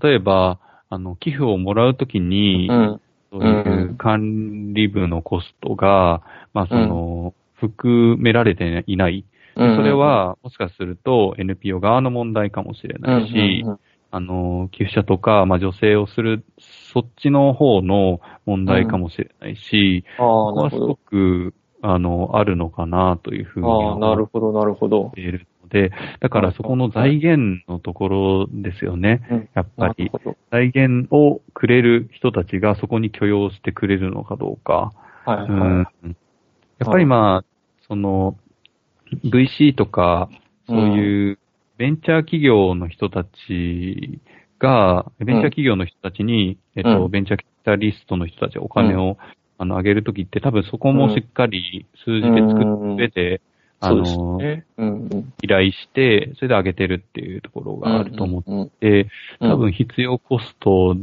[0.03, 2.69] 例えば、あの、寄付をもらうときに、
[3.33, 6.23] そういう管理部のコストが、
[6.55, 9.25] まあその、含められていない。
[9.55, 13.65] それは、もしかすると NPO 側の問題かもしれないし、
[14.11, 20.87] あの、寄付者とか、まあ、女性をする、そっちの方の問題かもしれないし、うん、ああ、なるほど。
[20.87, 25.13] すごく、あの、あるのかなというふうにああ、なるほど、なるほど。
[25.17, 25.91] いるので、
[26.21, 29.27] だからそこの財源のところですよね。
[29.31, 30.11] うん、やっぱり、
[30.51, 34.93] 財源をくれる人たちがそこに許容してくれるのかどうか。
[35.25, 36.17] はい、はい、うん
[36.79, 37.45] やっぱりまあ、
[37.89, 38.37] その、
[39.25, 40.29] VC とか、
[40.67, 41.39] そういう
[41.79, 44.21] ベンチャー企業の人たち
[44.59, 49.17] が、ベンチャー企業の人たちに、えっと、ベンチャーキャピタリストの人たちお金を、
[49.59, 53.41] あの、上げるときって多分そこもしっかり数字で作った上で、
[53.81, 54.39] あの、
[55.43, 59.09] 依頼して、それで上げてるっていうところがあると思って、
[59.41, 60.97] 多分必要コスト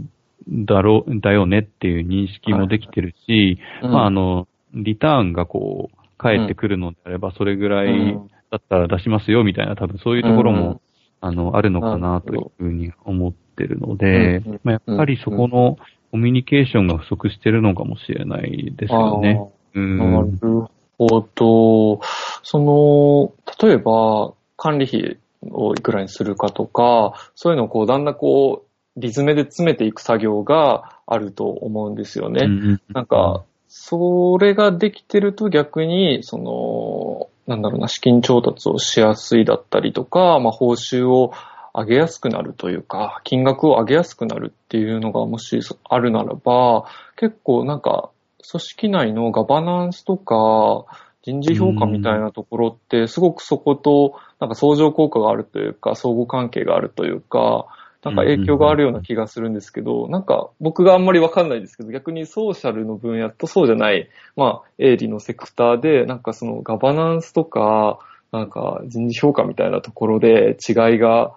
[0.49, 8.17] だろう、だよねっていう認識もできてるし、まあ、あの、リターンがこう、返ってくるのであれば、それぐらい
[8.49, 10.81] だったら出しますよみたいな、多分そういうところも、
[11.21, 15.77] あの、あるのかなというふうに思ってるので、まあ、やっぱりそこの
[16.11, 19.41] コミュニケーションが不足してるのかもしれないですよね。
[19.73, 21.99] うん、なるほど。
[22.43, 23.33] その、
[23.67, 25.17] 例えば、管理費
[25.49, 32.47] をいくらにするかとか、そういうのをこう、だんだんこう、リズムで詰めていく作業があると思うんですよね。
[32.89, 33.43] なんか、
[33.75, 41.33] それができてると逆に、その、なんだろうな、資金調達をしやすいだったりとか、まあ、報酬を
[41.73, 45.59] 上げやすくなるというか、金額を上げやすくなるっていうのがもし
[45.89, 48.11] あるならば、結構なんか、
[48.47, 50.85] 組織内のガバナンスとか、
[51.23, 57.65] 人事評価みたいなところって、すごくそこと、なんか相乗効果があるというか、相互関係があるというか、
[58.03, 67.99] なんか影響があるような気がするんですけど、なんか僕があんまりわかんないですけど、逆にソーシャルの分野とそうじゃない、まあ、営利のセクターで、なんかそのガバナンスとか、
[68.33, 71.33] なんか人事評価みたいなところで違いが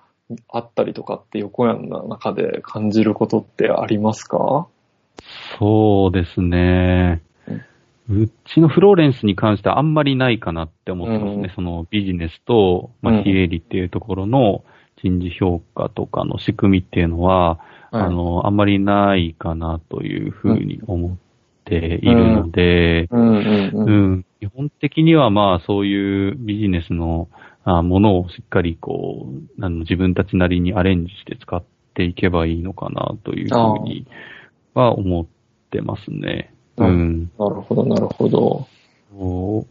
[0.49, 4.67] あったりとかって横山の中で感じることってありますか？
[5.61, 7.23] そうですね。
[8.09, 11.43] うちのフローレンスに関してはあんまりないかなって思ってますね。
[11.45, 17.59] うん、そのビジネスと、まあ、非営利っていうところの、うん人事評価とかの仕組みっていうのは、
[17.91, 21.17] はい、あの、あんまりないかなというふうに思っ
[21.65, 23.09] ているので、
[24.41, 27.29] 基本的にはまあそういうビジネスの
[27.65, 31.63] あものをしっかりこう、あの自分たちなりにアレンジして使っ
[31.95, 34.07] ていけばいいのかなというふうに
[34.75, 35.27] は思っ
[35.71, 36.55] てますね。
[36.77, 37.31] うん。
[37.39, 38.67] なるほど、なるほど。
[39.19, 39.67] そう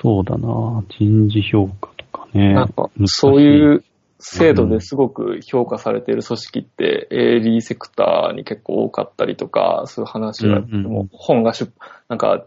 [0.00, 2.54] そうだな人事評価とかね。
[2.54, 3.84] なんか、そういう
[4.26, 11.70] 制度ですごく評価されている組織って、営利セクターに結構多かったりとか、そういう話が、も本が出、
[12.08, 12.46] なんか、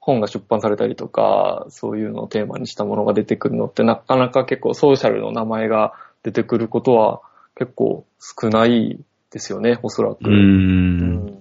[0.00, 5.92] 本が出版されたりとか、そういうのをテーマにしたものが出てくるのって、なかなか結構ソーシャルの名前が
[6.24, 7.20] 出てくることは
[7.54, 8.98] 結構少ない
[9.32, 10.18] ですよね、おそらく。
[10.24, 11.40] うん。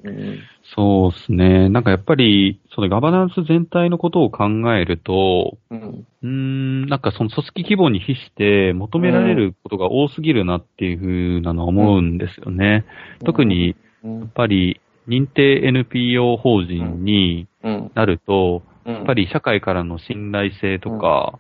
[0.76, 1.68] そうですね。
[1.70, 12.86] なんかやっぱり、そのガバナンス全体のことを考えると、うん、うんなんかその組織規模に比して求められることが多すぎるなっていうふうなのは思うんですよね。
[13.20, 17.48] うん、特に、やっぱり認定 NPO 法人に
[17.94, 21.40] なると、やっぱり社会からの信頼性とか、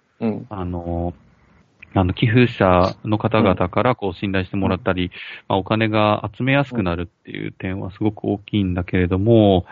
[0.49, 1.13] あの、
[1.93, 5.11] あの、寄付者の方々からこう信頼してもらったり、
[5.47, 9.65] まあ、お金が集めやすくなるっていう点はすごく大きいんだけれども、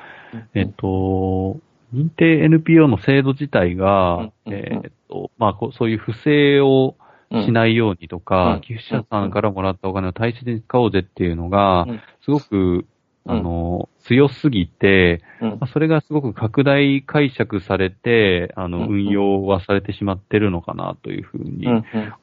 [0.53, 1.59] えっと、
[1.93, 6.95] 認定 NPO の制度自体が、えっと、まあ、そういう不正を
[7.31, 11.87] しないようにとか、寄付者さんからもらったお金を大切に使おうぜっていうのが、
[12.23, 12.85] すごく
[13.29, 21.67] あの、強すぎて、まあ、それがすごく拡大解釈されて、あの、運用はされてしまってるのかなというふうに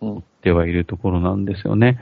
[0.00, 2.00] 思ってはいるところなんですよね。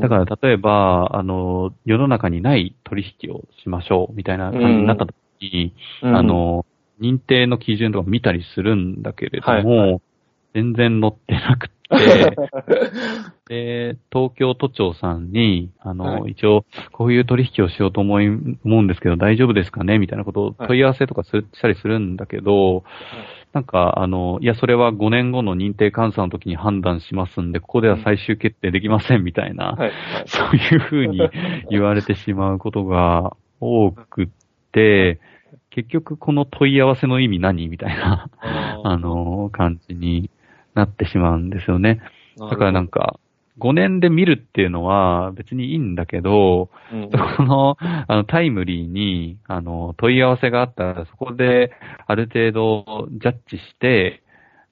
[0.00, 6.66] だから例えば、あの、世の中にない取引をしましょうみたいな感じになった時に、あの、
[7.00, 10.00] 認定の基準とか見たりするんだけれども、はいはい、
[10.54, 11.70] 全然載ってなく
[13.48, 16.32] で、東京都庁さんに、あの、はい。
[16.32, 19.98] 一応、こういう取引をしようと思い、思うんですけど、大丈夫ですかね？
[19.98, 22.84] みたいなことを問い合わせとかするしたりするんだけど、
[23.52, 29.78] なんか、あの、いや、それは5年後の認定監査の時に判断しますんで、ここでは最終決定できませんみたいな、はい。
[29.80, 29.92] はい。
[30.26, 31.20] そういうふうに
[31.70, 34.28] 言われてしまうことが多くっ
[34.72, 35.20] て、
[35.70, 37.68] 結局この問い合わせの意味何？
[37.68, 38.28] みたいな、
[38.84, 40.30] あの、感じに
[40.74, 42.00] なってしまうんですよね。
[42.38, 43.18] だからなんか、
[43.60, 51.70] 5年で見るっていうのは別にいいんだけど、うんこの、あの、タイムリーに、あの、問い合わせがあったら、そこで、
[52.08, 54.22] ある程度、ジャッジして、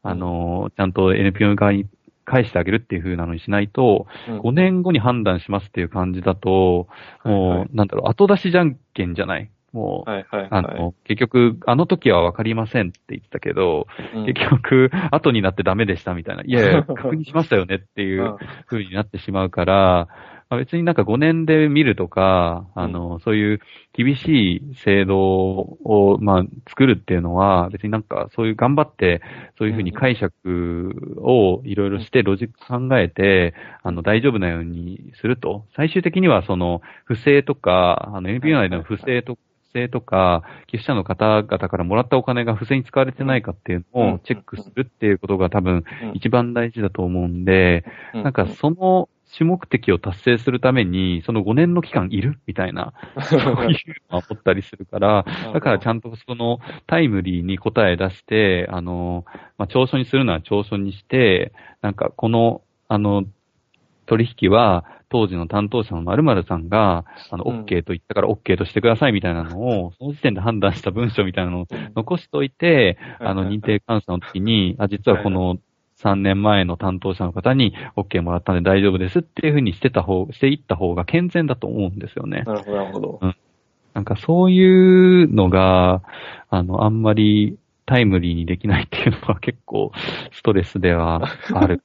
[0.02, 1.86] あの、ちゃんと NPO 側に
[2.24, 4.40] 返してあげるっていう風なのにしないと、うん。
[4.40, 6.88] 5年後に判断しますっていう感じだと、
[7.22, 7.38] はいはい。
[7.38, 9.48] もう、なんだろう、後出しじゃんけんじゃない？
[9.72, 10.80] もう、はいはいあはい。
[10.80, 16.42] の、結局、あの時はわかりませんって言ってたけど、うん結局、後になってダメでしたみたいな。
[16.44, 20.08] いやいや、 確認しましたよねっていううん風になってしまうから、
[20.52, 23.60] まあ別になんか5年で見るとか、あの、そういう
[23.94, 29.22] 厳しい制度を、まあ、作るっていうのは、別になんかそういう頑張って、
[29.56, 35.64] そういう風に解釈をいろいろしてロジック考えて、あの、大丈夫なようにすると。
[35.74, 39.38] 最終的にはその、不正とか、あの、NPO 内での不正と不
[39.72, 46.12] 正とか、寄付者の方々からもらったお金が不正に使われてないかっていうのをチェックするっていうことが多分うん。
[46.14, 48.22] 一番大事だと思うんで、うん。
[48.22, 52.92] なんかその主目的を達成するために、その5年の期間いるみたいな、
[53.22, 53.72] そういうのは
[54.10, 59.24] 思ったりするから、だからちゃんとそのタイムリーに答え出して、あの、
[59.56, 63.24] まあ、長所にするのは長所にして、なんかこの、あの、
[64.04, 75.58] 取引は、当時の担当者の〇〇さんが、あの、うん OK と言ったから OK としてくださいみたいなのを、 その時点で判断した文章みたいなのを残しといて、あの、認定監査の時に、あ、実はこの
[75.98, 82.42] 3年前の担当者の方に OK もらったんで大丈夫ですっていうふうにしてた方、していった方が健全だと思うんですよね。
[82.46, 83.20] なるほど、なるほど。
[83.92, 86.02] なんかそういうのが、
[86.48, 89.92] あの、あんまりタイムリーにできないっていうのは結構
[90.32, 91.20] ストレスでは
[91.52, 91.82] ある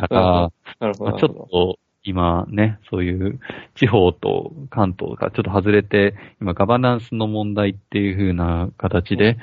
[0.00, 1.34] から、 なるほど、まあ、ちょっ。
[1.34, 3.40] と今ね、そういう
[3.74, 9.38] 地方と関東がちょっと外れて、今ガバナンスの問題っていう風な形で、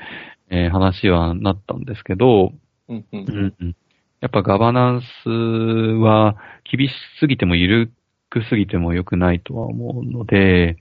[0.50, 2.52] えー話はなったんですけど、
[2.88, 3.20] うんうん。
[3.20, 3.76] うんうん。
[4.20, 6.36] やっぱガバナンスは
[6.70, 7.92] 厳しすぎても緩
[8.30, 10.78] くすぎても良くないとは思うので、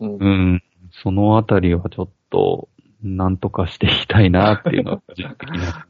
[0.00, 0.28] うんうんう。
[0.56, 0.62] ん、
[1.02, 2.68] そのあたりはちょっと、
[3.02, 5.86] なんとかしていきたいなっていうのは、個人的な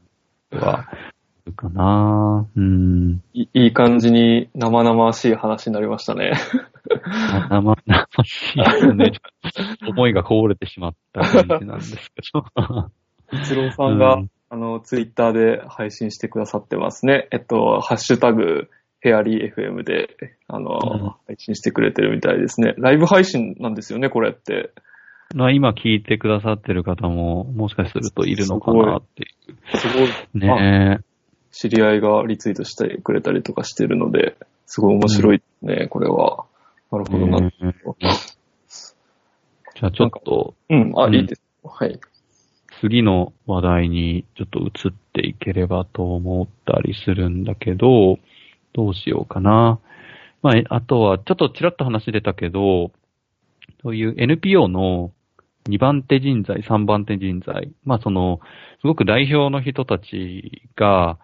[0.59, 0.87] は、
[1.51, 3.21] かなうん。
[3.33, 6.33] いいい感じに生々しい話になりましたね。
[7.49, 7.75] 生々
[8.23, 9.11] しいですね。
[9.87, 12.91] 思いがこぼれてしまった感じなんですけど。
[13.31, 17.27] 一郎さんが、うんあの、ツイッターで配信してくださってますね。
[17.31, 18.69] えっと、ハッシュタグ、
[18.99, 20.15] ヘアリー FM で、
[20.47, 22.75] あの、うん配信してくれてるみたいですね。
[22.77, 24.71] ライブ配信なんですよね、これって。
[25.33, 30.09] まあ今聞いてくださってる方も、もしかするといるのかなっていすごい。
[30.35, 30.37] う。
[30.37, 30.99] ね
[31.53, 34.35] 知り合いがリツイートしてくれたりとかしてるので、
[34.65, 36.45] すごい面白いね、これは。
[36.91, 37.39] なるほどな。
[37.39, 37.53] ね
[39.75, 41.41] じゃあちょっと、うん、あ、うんいいです。
[41.63, 41.99] はい。
[42.81, 48.17] 次の話題にちょっと移っていければと思ったりするんだけど、
[48.73, 49.79] どうしようかな。
[50.41, 52.91] まあ、えあとは、ちょっとちらっと話出たけど、
[53.83, 55.11] そういう NPO の
[55.69, 58.41] 2番手人材、3番手人材、まあその、
[58.81, 61.19] すごく代表の人たちが、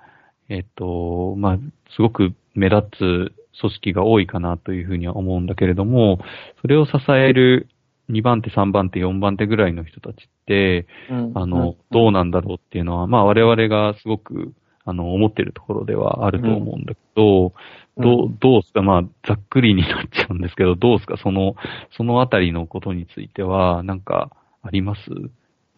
[0.50, 1.58] えっと、まあ、
[1.96, 6.20] すごく目立つ組織が多いかなというふうには思うんだけれども、
[6.62, 7.68] それを支える
[8.10, 10.88] 2番手、3番手、4番手ぐらいの人たちって、
[11.34, 14.54] あの、どうなんだろうっていうのは、まあ我々がすごく、
[14.86, 17.54] あの、思ってるところではあると思うんだけど、うん。
[18.02, 21.56] どう、どうすか、まあ、ざっくりになっちゃうんですけど、どうすか、その、
[21.92, 24.32] そのあたりのことについては、なんか、
[24.64, 25.02] あります？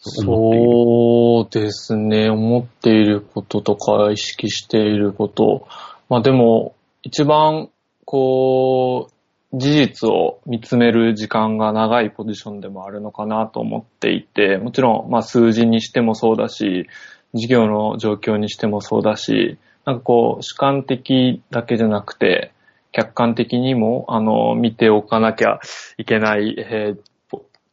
[0.04, 2.32] そうですね。
[2.32, 5.68] 思っていることとか意識していること。
[6.10, 7.70] まあでも、一番、
[8.06, 9.10] こ
[9.54, 16.88] う、事実を見つめる時間が長いポジションでもあるのかなと思っていて、もちろん、まあ数字にしてもそうだし、
[17.36, 22.54] 事業の状況にしてもそうだし、なんかこう、主観的だけじゃなくて、
[22.92, 25.60] 客観的にも、あの、見ておかなきゃ
[25.98, 27.11] いけない、えー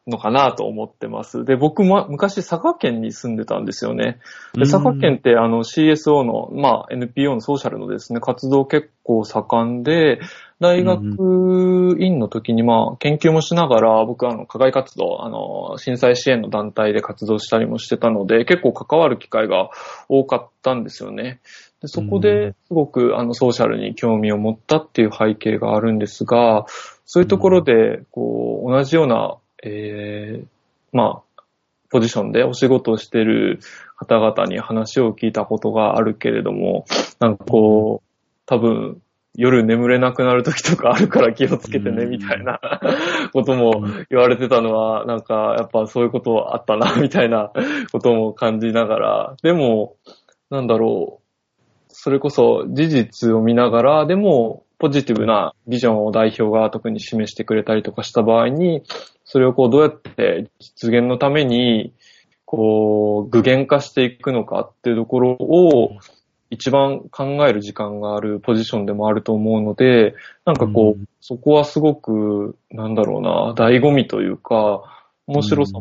[0.08, 1.44] のかなと思ってます。
[1.44, 4.18] で、僕も昔佐賀県に住んでたんですよね。
[4.54, 10.20] で、佐賀県ってあの CSO の、まあ NPO のソーシャルのですね、活動結構盛んで、
[10.60, 19.70] 大学院の時にまあ研究もしながら、僕あの課外活動、あの、震災支援の団体で活動したりもしてたので、結構関わる機会が
[20.08, 21.40] 多かったんですよね。
[21.80, 26.66] でそこですごくあのソーシャルに興味を持ったっていう背景があるんですが、
[27.10, 30.46] そういうところで、こう、同じような、えー、
[30.92, 31.42] まあ、
[31.90, 33.60] ポジションでお仕事をしてる
[33.96, 36.84] 方々に話を聞いたことがあるけれども、
[37.18, 38.08] なんかこう、
[38.46, 39.00] 多分、
[39.34, 42.60] 夜眠れなくなる時とかあるから気をつけてね、みたいな
[43.32, 47.52] ことも言われてたのは、なんかやっぱそういうことあったな、みたいな
[47.92, 49.94] ことも感じながら、でも、
[50.50, 51.27] なんだろう、
[51.88, 58.82] それこそ事実を見ながら、でもポジティブなビジョンを代表が特に示してくれたりとかした場合に、
[59.24, 61.92] それをこうどうやって実現のために、
[62.44, 65.98] こう、具現化していくのかっていうところを、
[66.50, 70.14] 一番考える時間があるポジションでもあると思うので、
[70.46, 74.82] なんかこう、うん、そこはすごく、なんだろうな、醍醐味というか、
[75.26, 75.80] 面白さ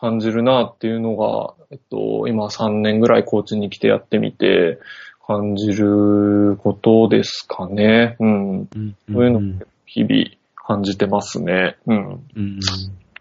[0.00, 4.80] 感じるなっていうのが、えっと、今3年ぐらいコーチに来てやってみて、
[5.26, 8.16] 感じることですかね。
[8.18, 8.58] うん。
[8.60, 10.24] うん、そういうのを日々
[10.56, 11.76] 感じてますね。
[11.86, 12.26] うん。
[12.36, 12.58] うん、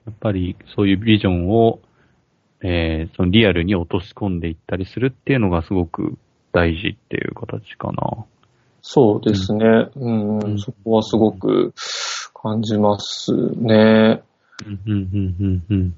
[0.05, 1.79] やっぱりそういうビジョンを、
[2.63, 6.17] えー、そのリアルに落とし込んでいったりするっていうのがすごく
[6.51, 8.25] 大事っていう形かな。
[8.81, 9.65] そうですね。
[9.95, 11.73] うん、うん、そこはすごく
[12.33, 14.23] 感じますね。
[14.65, 15.95] うん、うん、うん、うん、うん。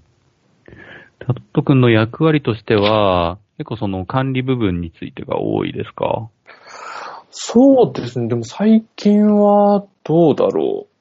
[1.19, 6.29] タット君の役割としては、結構その管理部分についてが多いですか？
[7.29, 8.27] そうですね。
[8.27, 10.93] でも最近はどうだろう。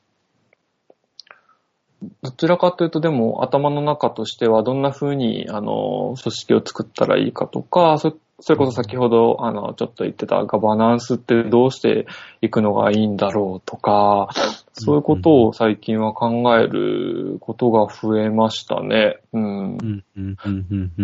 [2.22, 12.06] どちらかというと、でも頭の中としてはどんな風に、あの、組織を作ったらいいかとか、そそれこそ先ほど、あの、ちょっと言ってたガバナンスってどうして
[12.40, 14.30] いくのがいいんだろうとか、
[14.72, 19.20] そういうことを最近は考えることが増えましたね。
[19.32, 20.04] うん。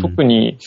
[0.01, 0.59] 特に、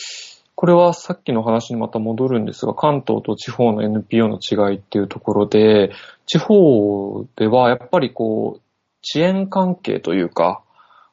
[0.62, 5.90] これはさっきの話にまた戻るんですが、関東と地方の NPO の違いっていうところで、
[6.26, 8.62] 地方ではやっぱりこう、
[9.04, 10.62] 遅延関係というか、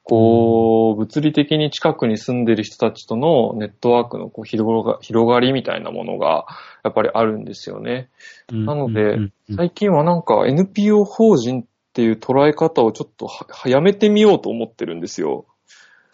[0.03, 6.45] こう、物理的に近くに住んでる人たちとのネットワークのこう広が広がりみたいなものが
[6.83, 8.11] やっぱりあるんですよね。
[8.51, 9.17] なので、
[9.55, 13.27] 最近はなんか NPO 法人っていう捉え方をちょっと
[13.67, 15.47] やめてみようと思ってるんですよ。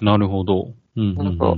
[0.01, 0.69] なるほど。
[0.95, 1.57] なんか、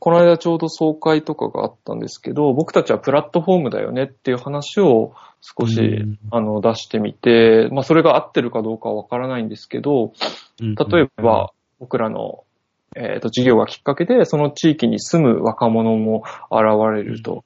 [0.00, 10.12] この間ちょうど総会とかがあったんですけど、僕たちはプラットフォームだよねっていう話を少し、うん、あの出してみて、まあそれが合ってるかどうかはわからないんですけど、
[10.58, 12.44] 例えば僕らの、
[12.96, 16.62] えーと、事業がきっかけでその地域に住む若者も現
[16.94, 17.44] れると。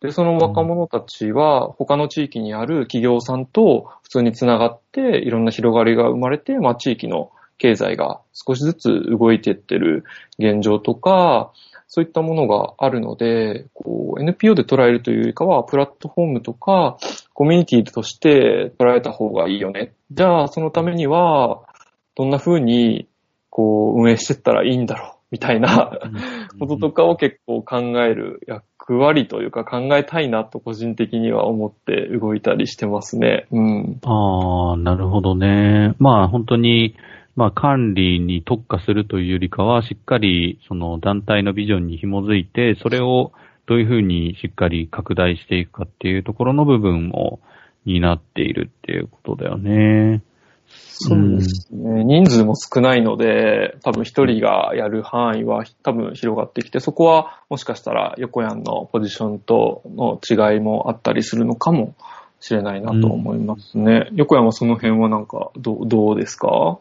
[0.00, 10.02] で、その若者たちは他の地域にある企業さんと普通につながっていろんな広がりが生まれて、まあ地域の経済が少しずつ動いていってる
[10.40, 11.52] 現状とか、
[11.94, 16.96] そういったものがあるので、こう NPO で捉えるというよりかは、プラットフォームとか、
[17.34, 19.92] コミュニティとして捉えた方がいいよね。
[20.10, 21.60] じゃあ、そのためには、
[22.14, 23.08] どんな風に、
[23.50, 25.98] こう、運営していったらいいんだろう、みたいな
[26.58, 33.46] こととかを結構考える役割というか考えたいなと個人的には思って動いたりしてますね。
[33.50, 34.00] うん。
[34.02, 35.94] ああ、なるほどね。
[35.98, 36.96] まあ本当に、
[37.34, 43.32] まあ、管理に特化するというよりかは、しっかりその団体のビジョンに紐づいて、それを
[43.66, 47.40] どういうふうにしっかり拡大していくかっていうところの部分も
[47.86, 50.22] 担っているっていうことだよね。
[50.74, 52.00] そうですね。
[52.00, 61.94] うん、人数も少ないので、多分一人がやる範囲は多分広がってきて、そこはもしかしたら横山のポジションとの違いもあったりするのかも
[62.40, 64.08] しれないなと思いますね。
[64.10, 66.78] うん、横山はその辺はなんかどどうですか？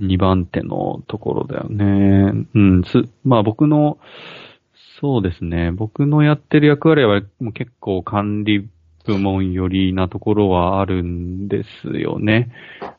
[0.00, 2.46] 2番手のところだよね。
[2.54, 3.98] うん、す、まあ僕の、
[5.00, 8.68] そうですね、僕のやってる役割はもう結構管理
[9.04, 12.50] 部門寄りなところはあるんですよね。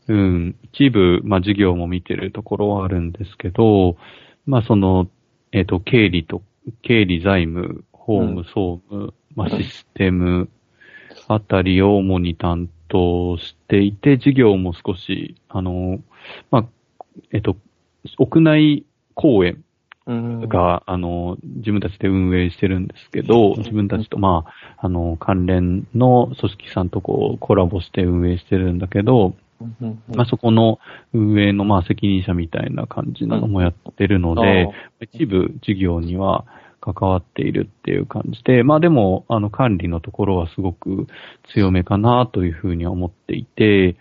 [0.08, 3.97] うん、一部、まあ事業も見てるところはあるんですけど、
[4.45, 5.08] まあその、
[5.52, 6.41] えっ、ー、と、経理と、
[6.82, 10.50] 経理財務、法務、総務、まあシステム
[11.28, 16.00] あたりを主に担当していて、事業も少し、あの、
[16.50, 16.66] まあ、
[17.32, 17.55] えっと、
[18.18, 19.64] 屋内公園
[20.47, 24.45] が、あの、自分たちで運営してるんですけど、自分たちと、ま
[24.78, 29.36] あ、あの、関連の組織さんとこう、コラボして運営してるんだけど、
[30.07, 30.80] まあ、そこの
[31.14, 34.70] 運営の、まあ、責任者みたいな感じなのもやってるので、
[35.12, 36.45] 一部事業には
[36.80, 41.07] 関わっているっていう感じで、まあでも、あの、管理のところはすごく
[41.53, 43.97] 強めかなというふうに思っていて、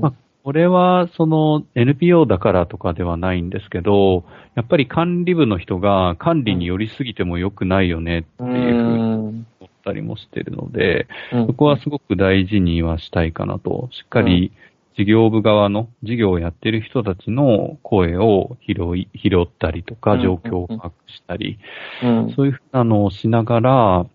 [0.00, 0.14] まあ
[0.50, 4.24] これは、その NPO だからとかではないんですけど、
[4.56, 9.30] やっぱり管理部の人が管理に寄りすぎても良くないよねっていうふうに思
[9.64, 11.46] っったりもしてるので、うん。
[11.46, 14.50] そこはすごく大事にはしたいかなと、しっかり
[14.96, 20.22] 事業部側の、事業をやってる人たちの声を拾い、拾ったりとか、うん。
[20.22, 21.60] 状況を把握したり、
[22.02, 22.34] うん。
[22.34, 24.06] そういうふうなのをしながら、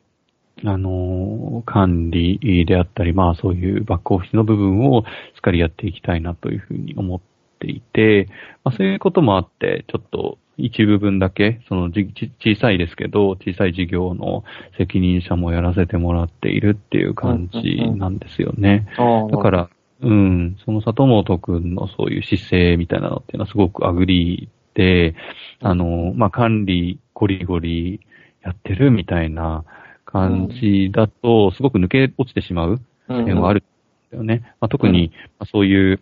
[0.63, 5.03] あの、管理であったり、まあそういうバックオフィスの部分を
[5.33, 7.21] しっかりやっていきたいなというふうに思っ
[7.59, 8.29] ていて、
[8.63, 14.43] まあそういうこともあって、ちょっと一部分だけ、そのじち小さいですけど、小さい事業の
[14.77, 18.87] 責任者もやらせてもらっているっていう感じなんですよね。
[18.97, 19.69] ああだか、ら、
[20.01, 25.15] うん、その里本くんのそういう姿勢みたいなのっていうのはすごく agree で、
[25.61, 28.01] あの、まあ、管理ゴリゴリ
[28.43, 29.63] やってるみたいな
[30.05, 33.63] 感じだと、すごく抜け落ちてしまううん点はあるん
[34.11, 34.41] だよね。
[34.59, 35.99] まあ、特に、まあそういう、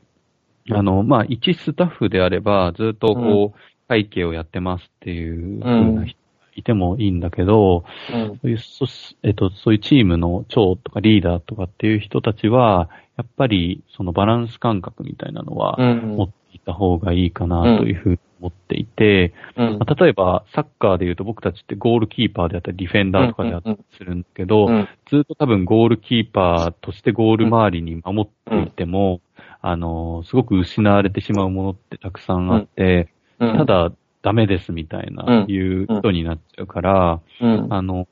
[0.71, 7.83] あの、まあ、一スタッフであれば、ずっとこう、会計をやってますっていう風な人がいてもいいんだけど、
[8.13, 8.39] うん。
[8.41, 8.59] そういう、
[9.23, 16.15] えっと、そういうチームの長とかリーダーとかっていう人たちは、やっぱりそのバランス感覚みたいなのはうん。
[16.15, 19.77] 持っていた方がいいかなというふうに思っていて、うん。
[19.79, 24.87] まあ例えばサッカーで言うと僕たちってゴールキーパーであったりディフェンダーとかであったりするんだけど、うん。
[25.09, 29.21] ずっと多分ゴールキーパーとしてゴール周りに守っていても、
[29.61, 33.57] あの、すごく失われてしまうものってたくさんあって、うん。
[33.57, 33.91] た、だ
[34.21, 35.51] ダメですみたいな、うん。
[35.51, 37.67] いう人になっちゃうから、うん。
[37.73, 38.07] あの、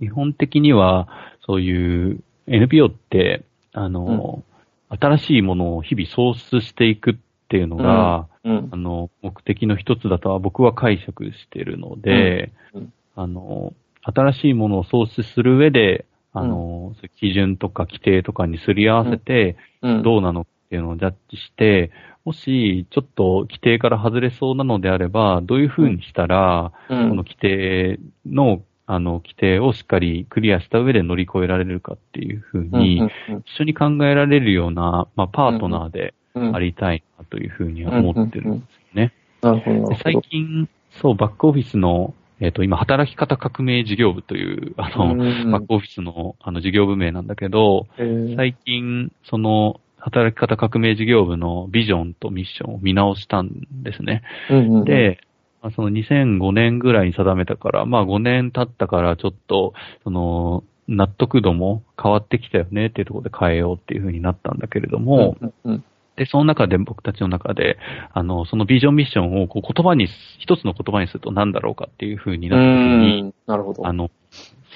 [0.00, 1.08] 基本的には、
[1.46, 4.42] そういう NPO って、あの、
[4.88, 7.14] 新しいものを日々創出していくっ
[7.54, 8.76] ていうのが、うんあ。
[8.76, 12.92] の、目的の一つだとは僕は解釈しているので、うんうん。
[13.14, 20.02] あの、新しいものを創出する上で、あの、そういう基準とか規定とかにすり合わせて、うん。
[20.02, 21.92] どうなのっていうのをジャッジして、
[22.24, 33.08] もし、ちょっと規定から外れそうなのであれば、どういうふうにしたら、うん、この規定の、あの、規定をしっかりクリアした上で乗り越えられるかっていうふうに、うん。
[33.46, 39.12] 一緒に考えられるような、まあ、パートナーでありたいなというふうには思ってるんですよね。
[39.42, 39.96] なるほど。
[40.02, 40.68] 最近、
[41.00, 53.50] そう、バックオフィスの、えっ、と、今、働き方革命事業部という、あの、うんバックオフィスの、あの、事業部名なんだけど、えー最近、その、働き方革命事業部のビジョンとミッションを見直したん
[53.82, 54.22] ですね。
[54.50, 55.18] うんうんうん、で、
[55.62, 59.72] まあその2005年ぐらいに定めたから、まあ5年経ったからちょっと、
[60.02, 65.84] その、納得度も変わってきたよねっていうところで変えようっていうふうになったんだけれども、うんうん
[66.16, 67.78] で、その中で僕たちの中で、
[68.12, 70.08] あの、そのビジョンミッションをこう言葉に、
[70.38, 72.72] 一つの言葉にすると何だろうかっていうふうにうなった時
[73.16, 73.34] に、ん。
[73.46, 73.86] なるほど。
[73.86, 74.10] あの、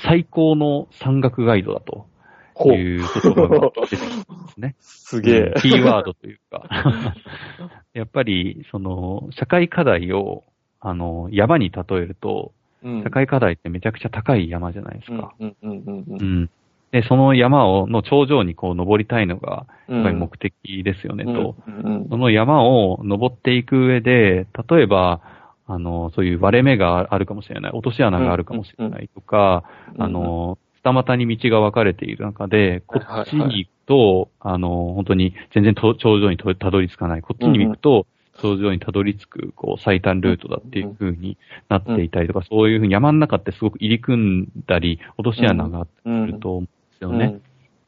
[0.03, 2.07] 最高の山岳ガイドだと
[2.55, 4.75] ほういう言葉が出てきたんですね。
[4.81, 5.55] すげえうん。
[5.61, 6.65] キーワードというか。
[7.95, 10.45] やっぱり、その、社会課題を、
[10.81, 15.35] あの、山に例えると、うん社会課題ってめちゃくちゃ高い山じゃないですか。
[15.41, 16.51] うん。
[16.93, 19.97] で、その山を、の頂上にこう登りたいのが、うん。
[19.97, 21.57] やっぱり目的ですよね、と。
[21.67, 22.09] うんうん。
[22.09, 25.21] その山を登っていく上で、例えば、
[25.67, 29.65] あの、そういう割れ目があるかもしれない、落とし穴があるかもしれないとか、
[29.97, 30.03] うん。
[30.03, 37.23] あの、二股に道が分かれている中で、こっちに行くと、あの、本当に全然と頂上にとたどり着かない。
[37.23, 38.07] こっちに行くと、
[38.41, 41.37] 頂上にたどり着く、こう、最短ルートだっていう風に
[41.69, 46.69] なっていたりとか、そういう風に山の中ってすごく入り組んだり、落とし穴があったりすると思うん
[47.01, 47.41] ですよね。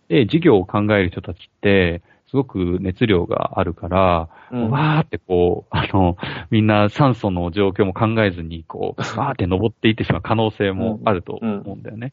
[0.08, 4.70] で、事業を考える人たちって、すごく熱量があるから、うん。
[4.70, 6.16] わーってこう、あの、
[6.50, 12.12] みんな酸素の状況も考えずに、こう、わーって登っていってしまう可能性もあると思うんだよね。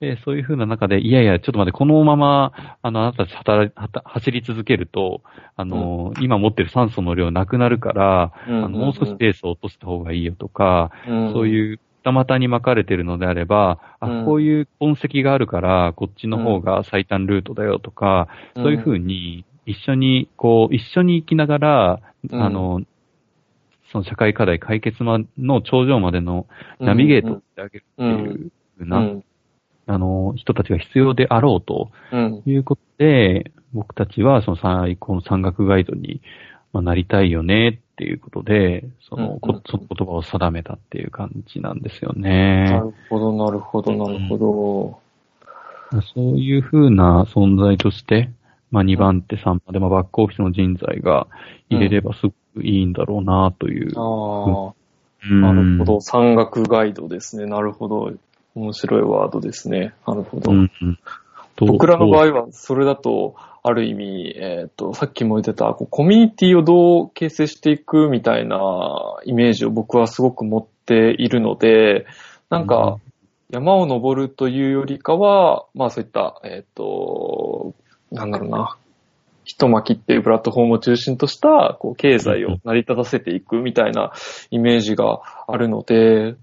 [0.00, 3.72] で、そういう風な中で、いやいや、ちょっと待って、このまま、あの、あなたたち働
[4.04, 5.22] 走り続けると、
[5.54, 8.64] あの、今持ってる酸素の量なくなるから、うん。
[8.64, 14.22] あの、もう少しペースを落とした方がいいよとか、うん、そういう二股に巻かれてるのであれば、うん。
[14.22, 22.00] あ、こういう痕跡があるから、こっちの方が最短ルートだよとか、うん、そういうふうに、一緒に、こう、一緒に行きながら、
[22.30, 22.42] うん。
[22.42, 22.82] あの、
[23.92, 26.46] その社会課題解決まの頂上までの
[26.80, 29.24] ナビゲートしてあげるっていうふうな、うん。
[29.86, 32.42] あの、人たちが必要であろうとうん。
[32.46, 36.20] いうことで、僕たちはその最高の山岳ガイドに、
[36.72, 42.70] まあ、なりたいよねっていうことで、その、こうんその言葉を定めたっていう感じなんですよなね。
[42.70, 44.38] るほど、なるほど、なるほ
[45.90, 46.00] ど。
[46.14, 48.30] そういうふうな存在として、
[48.70, 51.26] まあ2番手、3番手、まあバックオフィスの人材が
[51.68, 53.92] 入れればすごくいいんだろうなという。
[53.98, 54.74] ああ、
[55.30, 56.00] うんなるほど。。
[56.00, 57.44] 山岳ガイドですね。
[57.44, 58.12] なるほど。
[58.54, 59.92] 面白いワードですね。
[60.06, 60.50] なるほど。
[60.50, 60.98] うんうん
[61.56, 63.34] 僕らの場合は、それだと、
[63.64, 68.58] ある意味、えっ、と、さっきも言ってた、こうコミュニティをどう形成していくみたいな
[69.24, 72.06] イメージを僕はすごく持っているので、
[72.50, 72.98] なんか、
[73.50, 77.74] 山を登るというよりかは、まあそういった、えっ、と、
[78.10, 78.76] なんだろうな、
[79.44, 84.12] 人巻きっていうプラットフォームを中心とした、こう、経済を成り立たせていくみたいな
[84.50, 86.34] イメージがあるので、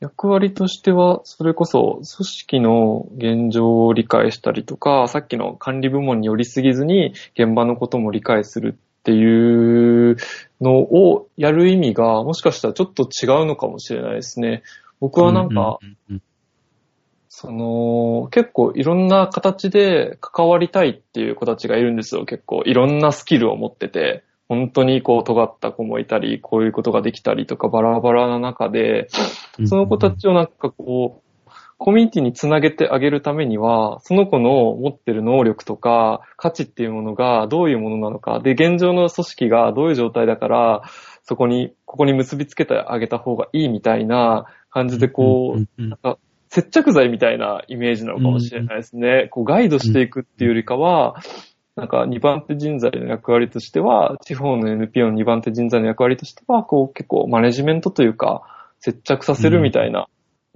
[0.00, 10.16] 役割としては、それこそ組織の現状を理解したりとか、さっきの管理部門に寄りすぎずに現場のことも理解するっていう
[10.60, 14.62] のをやる意味が、もしかしたらちょっと違うのかもしれないですね。
[15.00, 16.22] 僕はなんか、うんうん
[17.40, 22.24] その、結構いろんな形で関わりたいっていう子たちがいるんですよ。
[22.24, 29.08] 結構いろんなスキルを持ってて、本当にこう尖った子もいたり、こういうことができたりとかバラバラな中で、
[29.58, 40.82] うんその子たちをなんかこう、コミュニティにつなげてあげるためには、その子の持ってる能力とか価値っていうものがどういうものなのか、で、現状の組織がどういう状態だから、
[41.22, 46.18] そこに、ここに結びつけてあげた方がいいみたいな感じでこう、なんか
[46.48, 49.28] 接着剤みたいなイメージなのかもしれないですね。
[49.30, 51.16] こうガイドしていくっていうよりかは、
[51.78, 58.42] なんか2番手人材の役割としては、地方の NPO の2番手人材の役割としては、こう結構マネジメントというか、
[58.80, 60.08] 接着させるみたいな、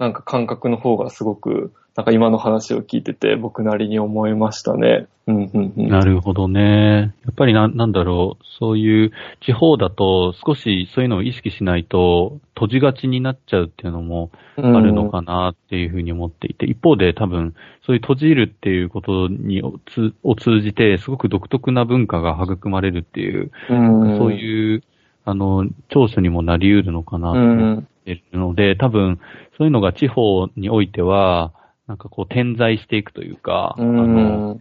[0.03, 5.07] なんか感覚の方がすごく、なんか今の話を聞いてて僕なりに思いましたね。
[5.29, 5.89] うんうんうん。
[5.89, 7.15] なるほどね。
[7.25, 17.55] やっぱりな、なんだろう、そういう地方だと少しそういうのを意識しないと閉じがちになっちゃうっていうのもああるのかなっていうふうに思っていて、一方で多分
[17.87, 24.83] そういう閉じるっていうことにを通じてすごく独特な文化が育まれるっていう、うん、そういう、
[25.25, 28.05] あの、長所にもなり得るのかなとう思っん。
[28.05, 29.21] てるので、多分
[29.59, 31.53] そういうのが地方においては、
[31.87, 34.51] なんかこう点在していくというか、うあの、ん。
[34.53, 34.61] お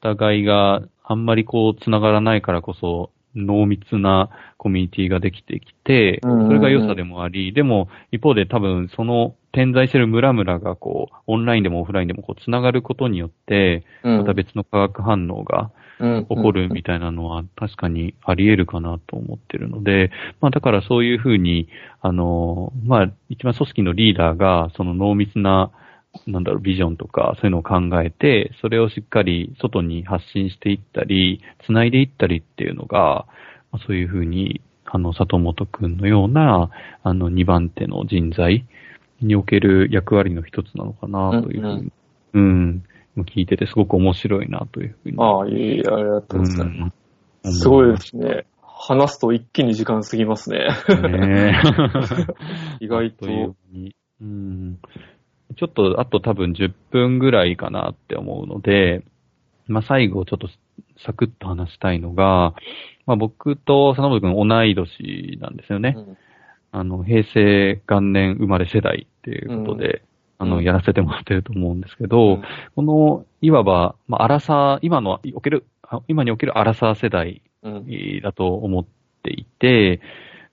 [0.00, 21.68] 互いがあんまりこう繋がらないからこそ濃密なコミュニティができてきて、うんそれが良さでもあり、でも一方で多分その点在してる村々がこう、オンラインでもオフラインでもこう繋がることによって、うんまた別の化学反応が起起こるみたいなのは確かにあり得るかなと思ってるので、まあだからそういうふうに、
[22.00, 25.70] あの、まあ一番組織のリーダーがその濃密な、
[26.26, 33.26] なんだろう、ビジョンとかそういうのを考えて、それをしっかり外に発信していったり、繋いでいったりっていうのが、
[33.72, 36.70] まあそういうふうに、あの、里本くんのような、
[37.02, 38.64] あの、2番手の人材
[39.20, 41.92] における役割の一つなのかなというふうに、
[42.34, 42.84] うん、
[43.24, 46.92] 聞いててすごく面白いなというふうにああ、いえいえ、ありがとうございます。
[46.92, 48.46] うんすごいですね。
[48.62, 50.68] 話すと一気に時間過ぎますね。
[50.88, 51.52] ね
[52.80, 54.78] え 意外とというん。
[55.56, 59.02] ちょっと、あと多分10分ぐらいかなって思うので、
[59.66, 60.48] まあ、最後ちょっと
[60.98, 62.54] サクッと話したいのが、
[63.06, 65.96] まあ、僕と佐野本君同い年なんですよね。
[66.70, 70.02] あの、平成元年生まれ世代っていうことで、
[70.38, 70.64] あの、うん。
[70.64, 72.42] やらせてもらってると思うんですけど、うん。
[72.74, 78.20] この、いわば、まあ、アラサー、今の、おける、あ今におけるアラサー世代うん。
[78.22, 78.86] だと思っ
[79.22, 80.00] ていて、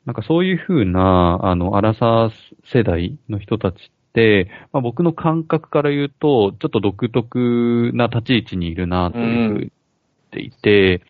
[0.05, 2.31] なんかそういうふうな、あの、アラサー
[2.71, 3.77] 世代の人たちっ
[4.13, 9.71] て、まあ、僕の感覚から言うと、ちょっと独特な立ち位置にいるなというふうに言っ
[10.31, 11.01] ていて、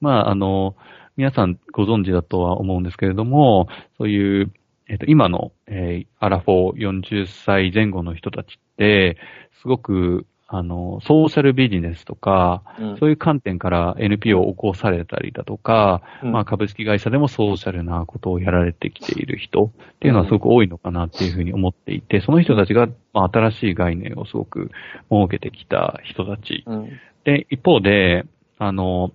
[0.00, 0.76] まあ、あの、
[1.16, 3.68] 皆さんご存知だとは思うんですけれども、
[3.98, 4.52] そういう、
[4.88, 9.16] えっ、と、今の、えーアラフォー40歳前後の人たちって、
[9.60, 24.70] すごく、あの、ソーシャルビジネスとか、うんそういう観点から NPO を起こされたりだとか、うんまあ株式会社でもソーシャルなことをやられてきている人っていうのはすごく多いのかなっていうふうに思っていて、その人たちが、まあ、新しい概念をすごく
[25.10, 26.62] 設けてきた人たち。
[26.66, 26.88] うん。
[27.24, 28.24] で、一方で、
[28.58, 29.12] あの、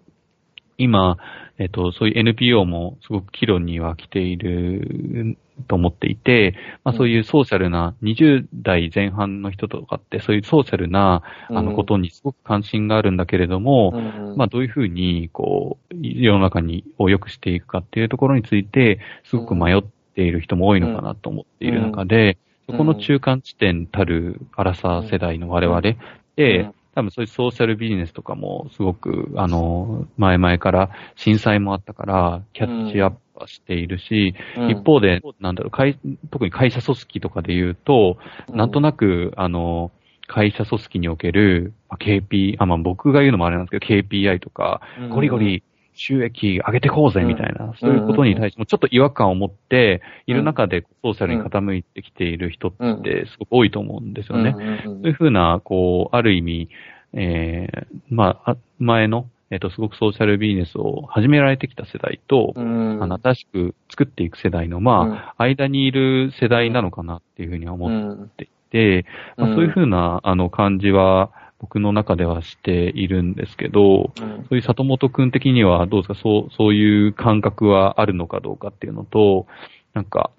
[0.77, 1.17] 今、
[1.57, 5.37] えっと、そういう NPO もすごく岐路には来ている
[5.67, 14.37] と思っていて、まあそういうソーシャルな20代前半の人とかって、そういうソーシャルな、あの、ことにすごく関心があるんだけれども、うん。
[14.37, 19.83] まあ、どういうふうに、こう、世の中に、を良くしていくかっていうところについて、すごく迷っ
[20.15, 22.37] ている人も多いのかなと思っている中で、
[22.67, 22.75] うん。
[22.75, 25.95] そこの中間地点たるアラサー世代の我々で、
[26.37, 34.69] うん多分そういうソーシャルビジネスとかもすごく、あの、前々から震災もあったから、キャッチアップはしているし、うん。
[34.69, 35.97] 一方で、なんだろう、会
[36.29, 38.17] 特に会社組織とかで言うと、
[38.49, 39.91] なんとななく、あの、
[40.27, 45.63] 会社組織における、まあ KP、あ、まあ僕が言うのもあれなんですけど、KPI とか、くゴリゴリ
[45.99, 52.71] 収益上げてこうぜみたいな、そういうことに対してもちょっと違和感を持っている中でソーシャルに傾いてきている人っ
[53.01, 54.55] てすごく多いと思うんですよね。
[54.85, 56.69] そういうふうな、こう、ある意味、
[57.11, 63.03] えー、まあ、あ前の、えっ、と、すごくソーシャルビジネスを始められてきた世代と、うん。
[63.03, 68.47] あの新しく作っていく世代の、まあ、間にいる世代なのかなっていうふうには思ってうん。
[68.47, 76.15] いて、まあ、うんそういうふうな、あの、感じは、僕の中ではしているんですけど、うんそういう里本くん的にはどうですか？
[76.15, 79.45] そう、そういう感覚はあるのかどうかっていうのと、
[79.93, 80.31] なんか、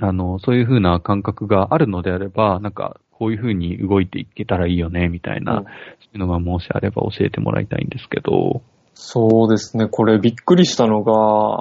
[0.00, 5.70] あの、そういうふうな感覚があるのであれば、なんか、こういうふうに動いていけたらいいよね、みたいな、うんそう
[6.14, 8.62] いうのがもしあれば教えてもらいたいんですけど。
[8.94, 9.86] そうですね。
[9.88, 11.12] これびっくりしたのが、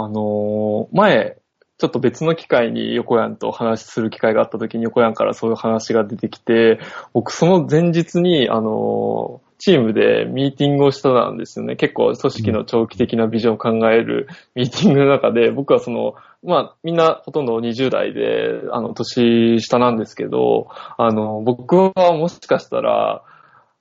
[0.03, 1.37] あのー前、
[1.83, 6.79] ちょっと別の機会に横山と話する機会があった時に横山からそういう話が出てきて、
[7.11, 11.75] 僕その前日に、あのチームでミーティングをしたんですよね。
[11.75, 23.23] 結構組織の長期的なビジョンを考えるミーティングの中で、僕はその、まあみんなほとんど20代で、あの、年下なんですけど、あの、僕はもしかしたら、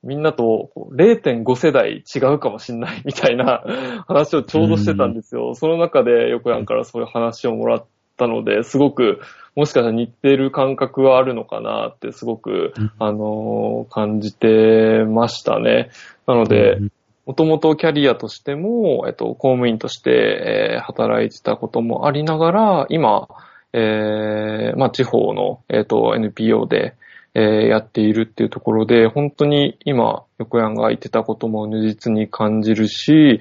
[0.02, 3.62] みんなとこう0.5世代違うかもしんないみたいな
[4.08, 5.54] 話をちょうどしてたんですよ。
[5.54, 7.84] その中で横山からそういう話をもらっ
[8.16, 9.20] たので、すごく
[9.54, 15.90] もしかしたら似てる感覚はあるのかなってすごく、うんあのー感じてましたね。
[16.26, 16.92] なので、うん
[17.24, 23.28] もともとキャリアとしても、えっと、公務員として、えー働いてたこともありながら、今、
[23.72, 26.94] えーまあ、地方の、えっと、NPO で、
[27.34, 33.40] えーやっているっていうところで、本当に今、横山が言ってたことも如実に感じるし、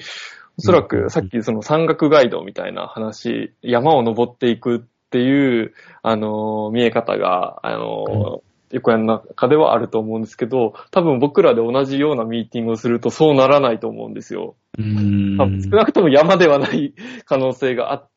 [0.57, 4.79] おそらうんくさっきその山岳ガイドみたいな話、山を登っていくっ
[5.09, 5.73] ていう、
[6.03, 14.55] あのー見え方が、あのー横山の中ではあると思うんですけど、多分僕らで同じようなミーティングをするとそうならないと思うんですよ。
[14.77, 15.37] うん。
[15.37, 16.93] 多分少なくとも山ではない
[17.25, 18.09] 可能性があっ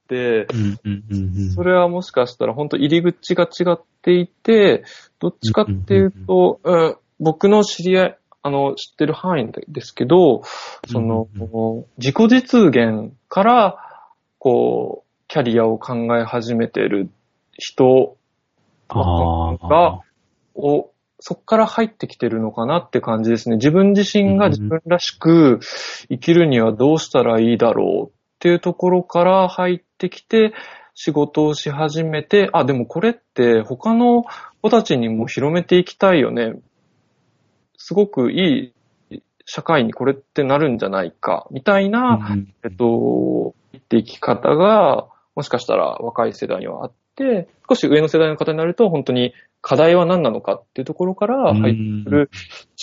[1.54, 4.84] それはもしかしたら本当入り口が違っていて、
[5.18, 10.42] どっちかっていうと、うん、僕の知り合い、あの、知ってる範囲ですけど、
[10.86, 11.28] その、
[11.96, 13.78] 自己実現から、
[14.38, 17.10] こう、キャリアを考え始めてる
[17.52, 18.16] 人。
[19.68, 20.00] が、
[20.54, 20.90] を、
[21.20, 23.56] そこから入ってきてるのかなって感じですね。
[23.56, 25.60] 自分自身が自分らしく
[26.10, 30.52] 生きるにはどうしたらいいだろうっていうところから入ってきて、
[30.94, 34.24] 仕事をし始めて、あ、でもこれって他の
[34.62, 36.54] 子たちにも広めていきたいよね。
[37.76, 38.72] すごくい
[39.10, 52.30] い社会にこれってなるんじゃないか、みたいな、うんえっと、生きていき方が、もしかしたら若い世代にはあって、少し上の世代の方になると、本当に課題は何なのかっていうところから入ってくる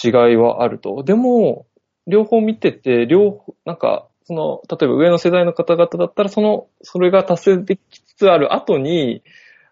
[0.04, 1.04] 違いはあると。
[1.04, 1.66] でも、
[2.08, 9.24] 両方見てて、両方、なんか、その、例えば上の世代の方々だったら、その、それが達成できつつある後に、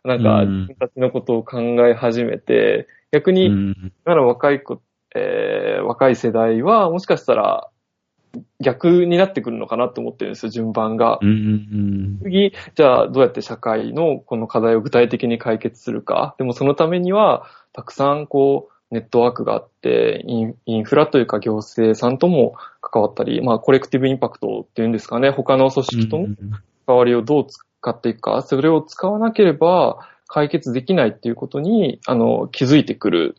[0.04, 4.82] なんか、うん自分たちのことを考え始めて、逆に、うん今の若い子、
[5.16, 7.70] えー若い世代は、もしかしたら、
[8.60, 11.20] 逆になってくるのかなって思ってるんですよ、順番が。
[11.22, 16.36] うんうん次、じゃあどうやって社会のこの課題を具体的に解決するか。
[16.38, 26.28] でもそのためには、たくさんこう、ネットワークがあって、インフラというか行政さんとも関わったり、まあコレクティブインパクトっていうんですかね、他の組織との
[26.88, 33.36] 関わりをどう使っていくか、それを使わなければ解決できないっていうことに、あの、気づいてくる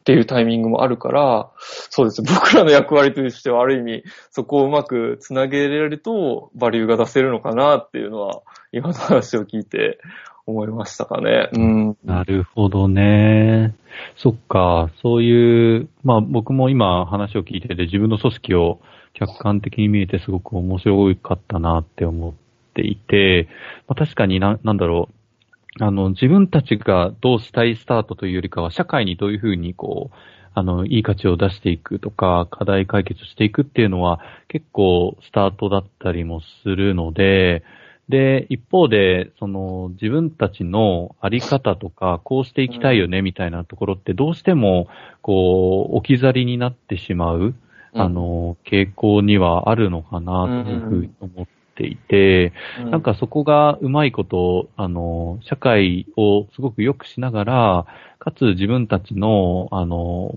[0.00, 2.22] っていうタイミングもあるから、そうです。
[2.22, 9.98] 僕らの役割としてはある意味、そこをうまくつなげられると、バリューが出せるのかなっていうのは、今の話を聞いて
[10.46, 11.48] 思いましたかね。
[11.52, 11.96] うん。
[12.04, 13.74] なるほどね。
[14.16, 18.80] そっか、そういう、まあ僕も今話を聞いてて自分の組織を
[19.14, 22.34] 客観的に見えてすごく面白かったなって思っ
[22.74, 23.48] ていて、
[23.88, 30.16] まあ、確かにな、なんだろう、あの、自分たちがどうしたいスタートというよりかは、社会にどういうふうにこう、
[30.52, 37.62] あの、いい価値を出していくとか、課題解決していくっていうのは、結構スタートだったりもするので、
[38.10, 44.88] で、一方で、その、自分たちのあり方とか、こうしていきたいよね、みたいなところって、どうしても、
[45.22, 47.54] こう、置き去りになってしまう、
[47.94, 52.52] あの、傾向にはあるのかな、というふうに思っていて、
[52.82, 57.86] うん、なんかそこがうまいこと、あの、社会をすごく良くしながら、
[58.18, 60.36] かつ自分たちの、あの、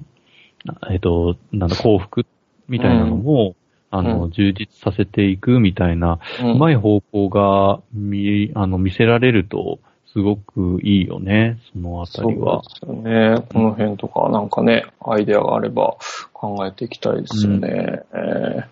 [0.89, 2.25] えっと、なんだ、幸福
[2.67, 3.55] みたいなのも、
[3.93, 12.63] あの、うん充実させていくみたいな、ううまい方向が見、あの、見せられると、すごくいいよね、そのあたりは。
[12.63, 13.45] そうですよね。
[13.53, 15.95] この辺とか、なんかね、アイデアがあれば
[16.33, 18.01] 考えていきたいですよね。
[18.13, 18.63] え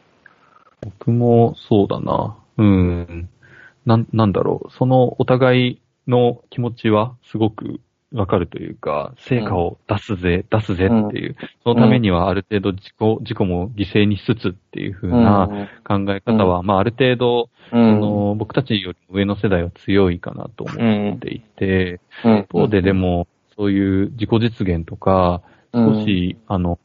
[0.82, 2.36] 僕もそうだな。
[2.58, 3.30] うん。
[3.86, 4.72] なん、なんだろう。
[4.72, 7.80] そのお互いの気持ちはすごく
[8.14, 11.36] わかるというか、成果を出すぜ、出すぜっていう。
[11.64, 25.42] そのためにはある程度自己、自己も犠牲にしつつっていう風ーな考え方は、まあある程度、うあん、の、僕たちよりも上の世代は強いかなと思っていて、うん、一方ででも、そういう自己実現とか、
[25.74, 26.80] 少し、あの、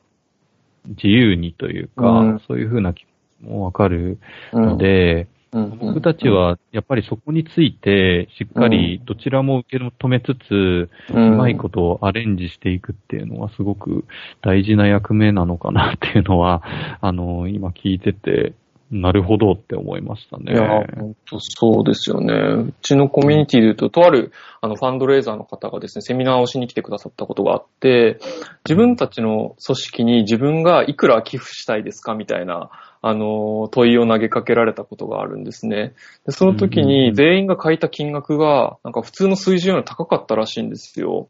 [0.88, 2.38] 自由にというか、うん。
[2.46, 3.04] そういうふうな気
[3.40, 4.18] 持ちもわかる
[4.52, 14.04] ので、うん、僕たちはやっぱりそこについて、しっかりどちらも受け止めつつ、ううまいことをアレンジしていくっていうのはすごく
[14.42, 16.62] 大事な役目なのかなっていうのは、
[17.00, 18.54] あの、今聞いてて、
[18.90, 20.52] なるほどって思いましたね。
[20.52, 22.34] いや、本当そうですよね。
[22.68, 28.20] うちのコミュニティで言うと、とあるあのファンドレーザーの方がですね、セミナーをしに来てくださったことがあって、
[28.64, 32.70] 自分たちの組織に自分がいくら寄付したいですかみたいな、
[33.08, 35.94] あの、問いを投げかけられたことがあるんですね。
[36.24, 41.28] でその時に全員が書いた金額が、なんか普通の水準より高かったらしいんですよ。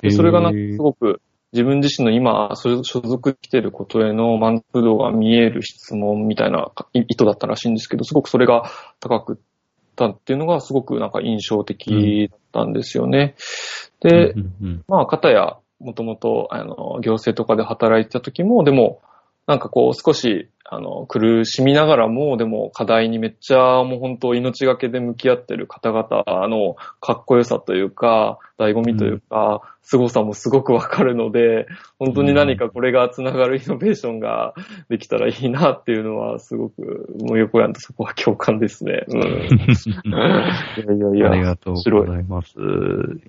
[0.00, 1.20] でそれがなんかすごく
[1.52, 8.70] 自分自身の今、所所属していることへの満足度が見える質問みたいない意図だったらしいんですけど、すごくそれが
[9.00, 9.36] 高くっ
[9.96, 13.34] たっていうのがすごくなんか印象的だったんですよね。
[14.00, 19.00] で、うんうんまあ、方や、もともと、あの、行政とかで働いてた時も、でも、
[19.46, 31.66] なんかこう、少し、あの、苦しみながらも、でも課題にめっちゃもう本当命がけで向き合ってる方々のかっこよさというか、醍醐味というか、凄さもすごくわかるので、
[31.98, 34.52] 本当に何かこれが繋がるイノベーションが
[34.90, 39.04] できたらいいなっていうのは、すごく、もう横やんとそこは共感ですね。
[39.08, 39.18] うん。
[39.22, 41.30] いやいやいや。
[41.30, 42.04] ありがとうご。
[42.04, 42.58] ざいます。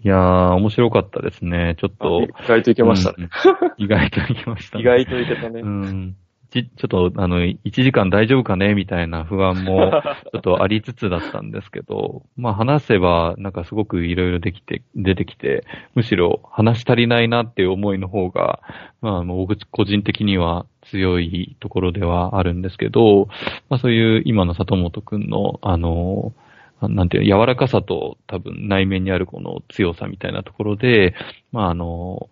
[0.03, 1.75] いやー、面白かったですね。
[1.79, 2.23] ちょっと。
[2.23, 3.29] 意外といけましたね。
[3.45, 4.81] うん意外といけましたね。
[4.83, 5.65] 意外といけたねう。
[5.65, 6.15] ん。
[6.51, 9.91] ち、ちょっと、あの、1時間大丈夫かねみたいな不安も、
[10.31, 15.63] ちょっとありつつだったんですけど、まあ話せば、なんかすごくいろいろできて、出てきて、
[15.95, 18.59] むしろ話し足りないなっていう思いの方が、
[19.01, 23.27] まあ、もう僕個人的には強いところではあるんですけど、
[23.69, 26.33] まあそういう今の里本くんの、あの、
[26.81, 31.13] なんていうの柔らかさと多分内面にあるこの強さみたいなところで、
[31.51, 32.29] まああの、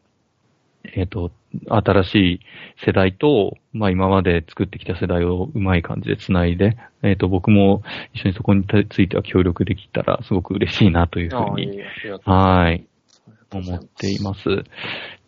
[0.94, 1.32] えっ、と、
[1.68, 2.40] 新しい
[2.86, 7.84] 世代と、まあ今まで作ってきた世代をうまい感じで繋いで、えっ、と、僕も
[8.14, 11.82] 一緒にそこについては協力できたらすごく嬉しいなというふうに、
[12.24, 12.86] はい、
[13.52, 14.40] 思っています。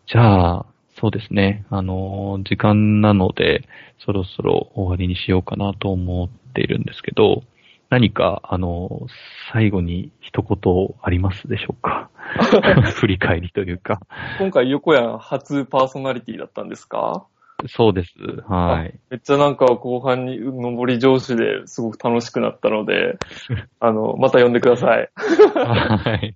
[0.08, 0.66] じゃあ、
[1.00, 1.66] そうですね。
[1.70, 3.64] あの、時間なので、
[4.00, 7.44] そろそろ終わりにしようかなと思っているんですけど、
[7.90, 9.08] 何か、あの、
[9.52, 12.10] 最後に一言ありますでしょうか？
[12.96, 14.00] 振り返りというか。
[14.38, 17.26] 今回横やん初パーソナリティだったんですか？
[17.68, 18.14] そうです。
[18.48, 19.00] はい。
[19.10, 23.18] めっちゃなんか後半に上り上司ですごく楽しくなったので、
[23.82, 25.10] あの、また呼んでください。
[25.56, 26.36] はい。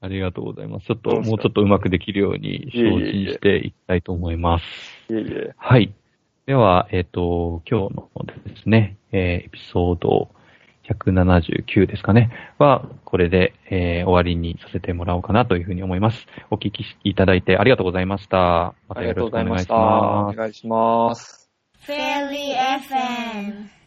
[0.00, 0.86] ありがとうございます。
[0.86, 2.78] ちょっと、もうちょっとうまくできるように精
[3.12, 4.64] 進していきたいと思います。
[5.10, 5.54] いえいえ。
[5.56, 5.92] はい。
[6.46, 8.08] では、えっ、と、今日の
[8.46, 10.30] ですね、えーエピソード
[10.88, 16.26] 179ですかね、は、これで、えー終わりにさせてもらおうかなというふうに思います。
[16.50, 18.74] お聞きいただいてありがとうございました。
[18.88, 19.60] またよありがとうございまし。
[19.60, 20.36] ろしくお願いしたますお。
[20.36, 21.50] 願いします。
[21.86, 22.54] Fairly
[22.90, 23.77] FM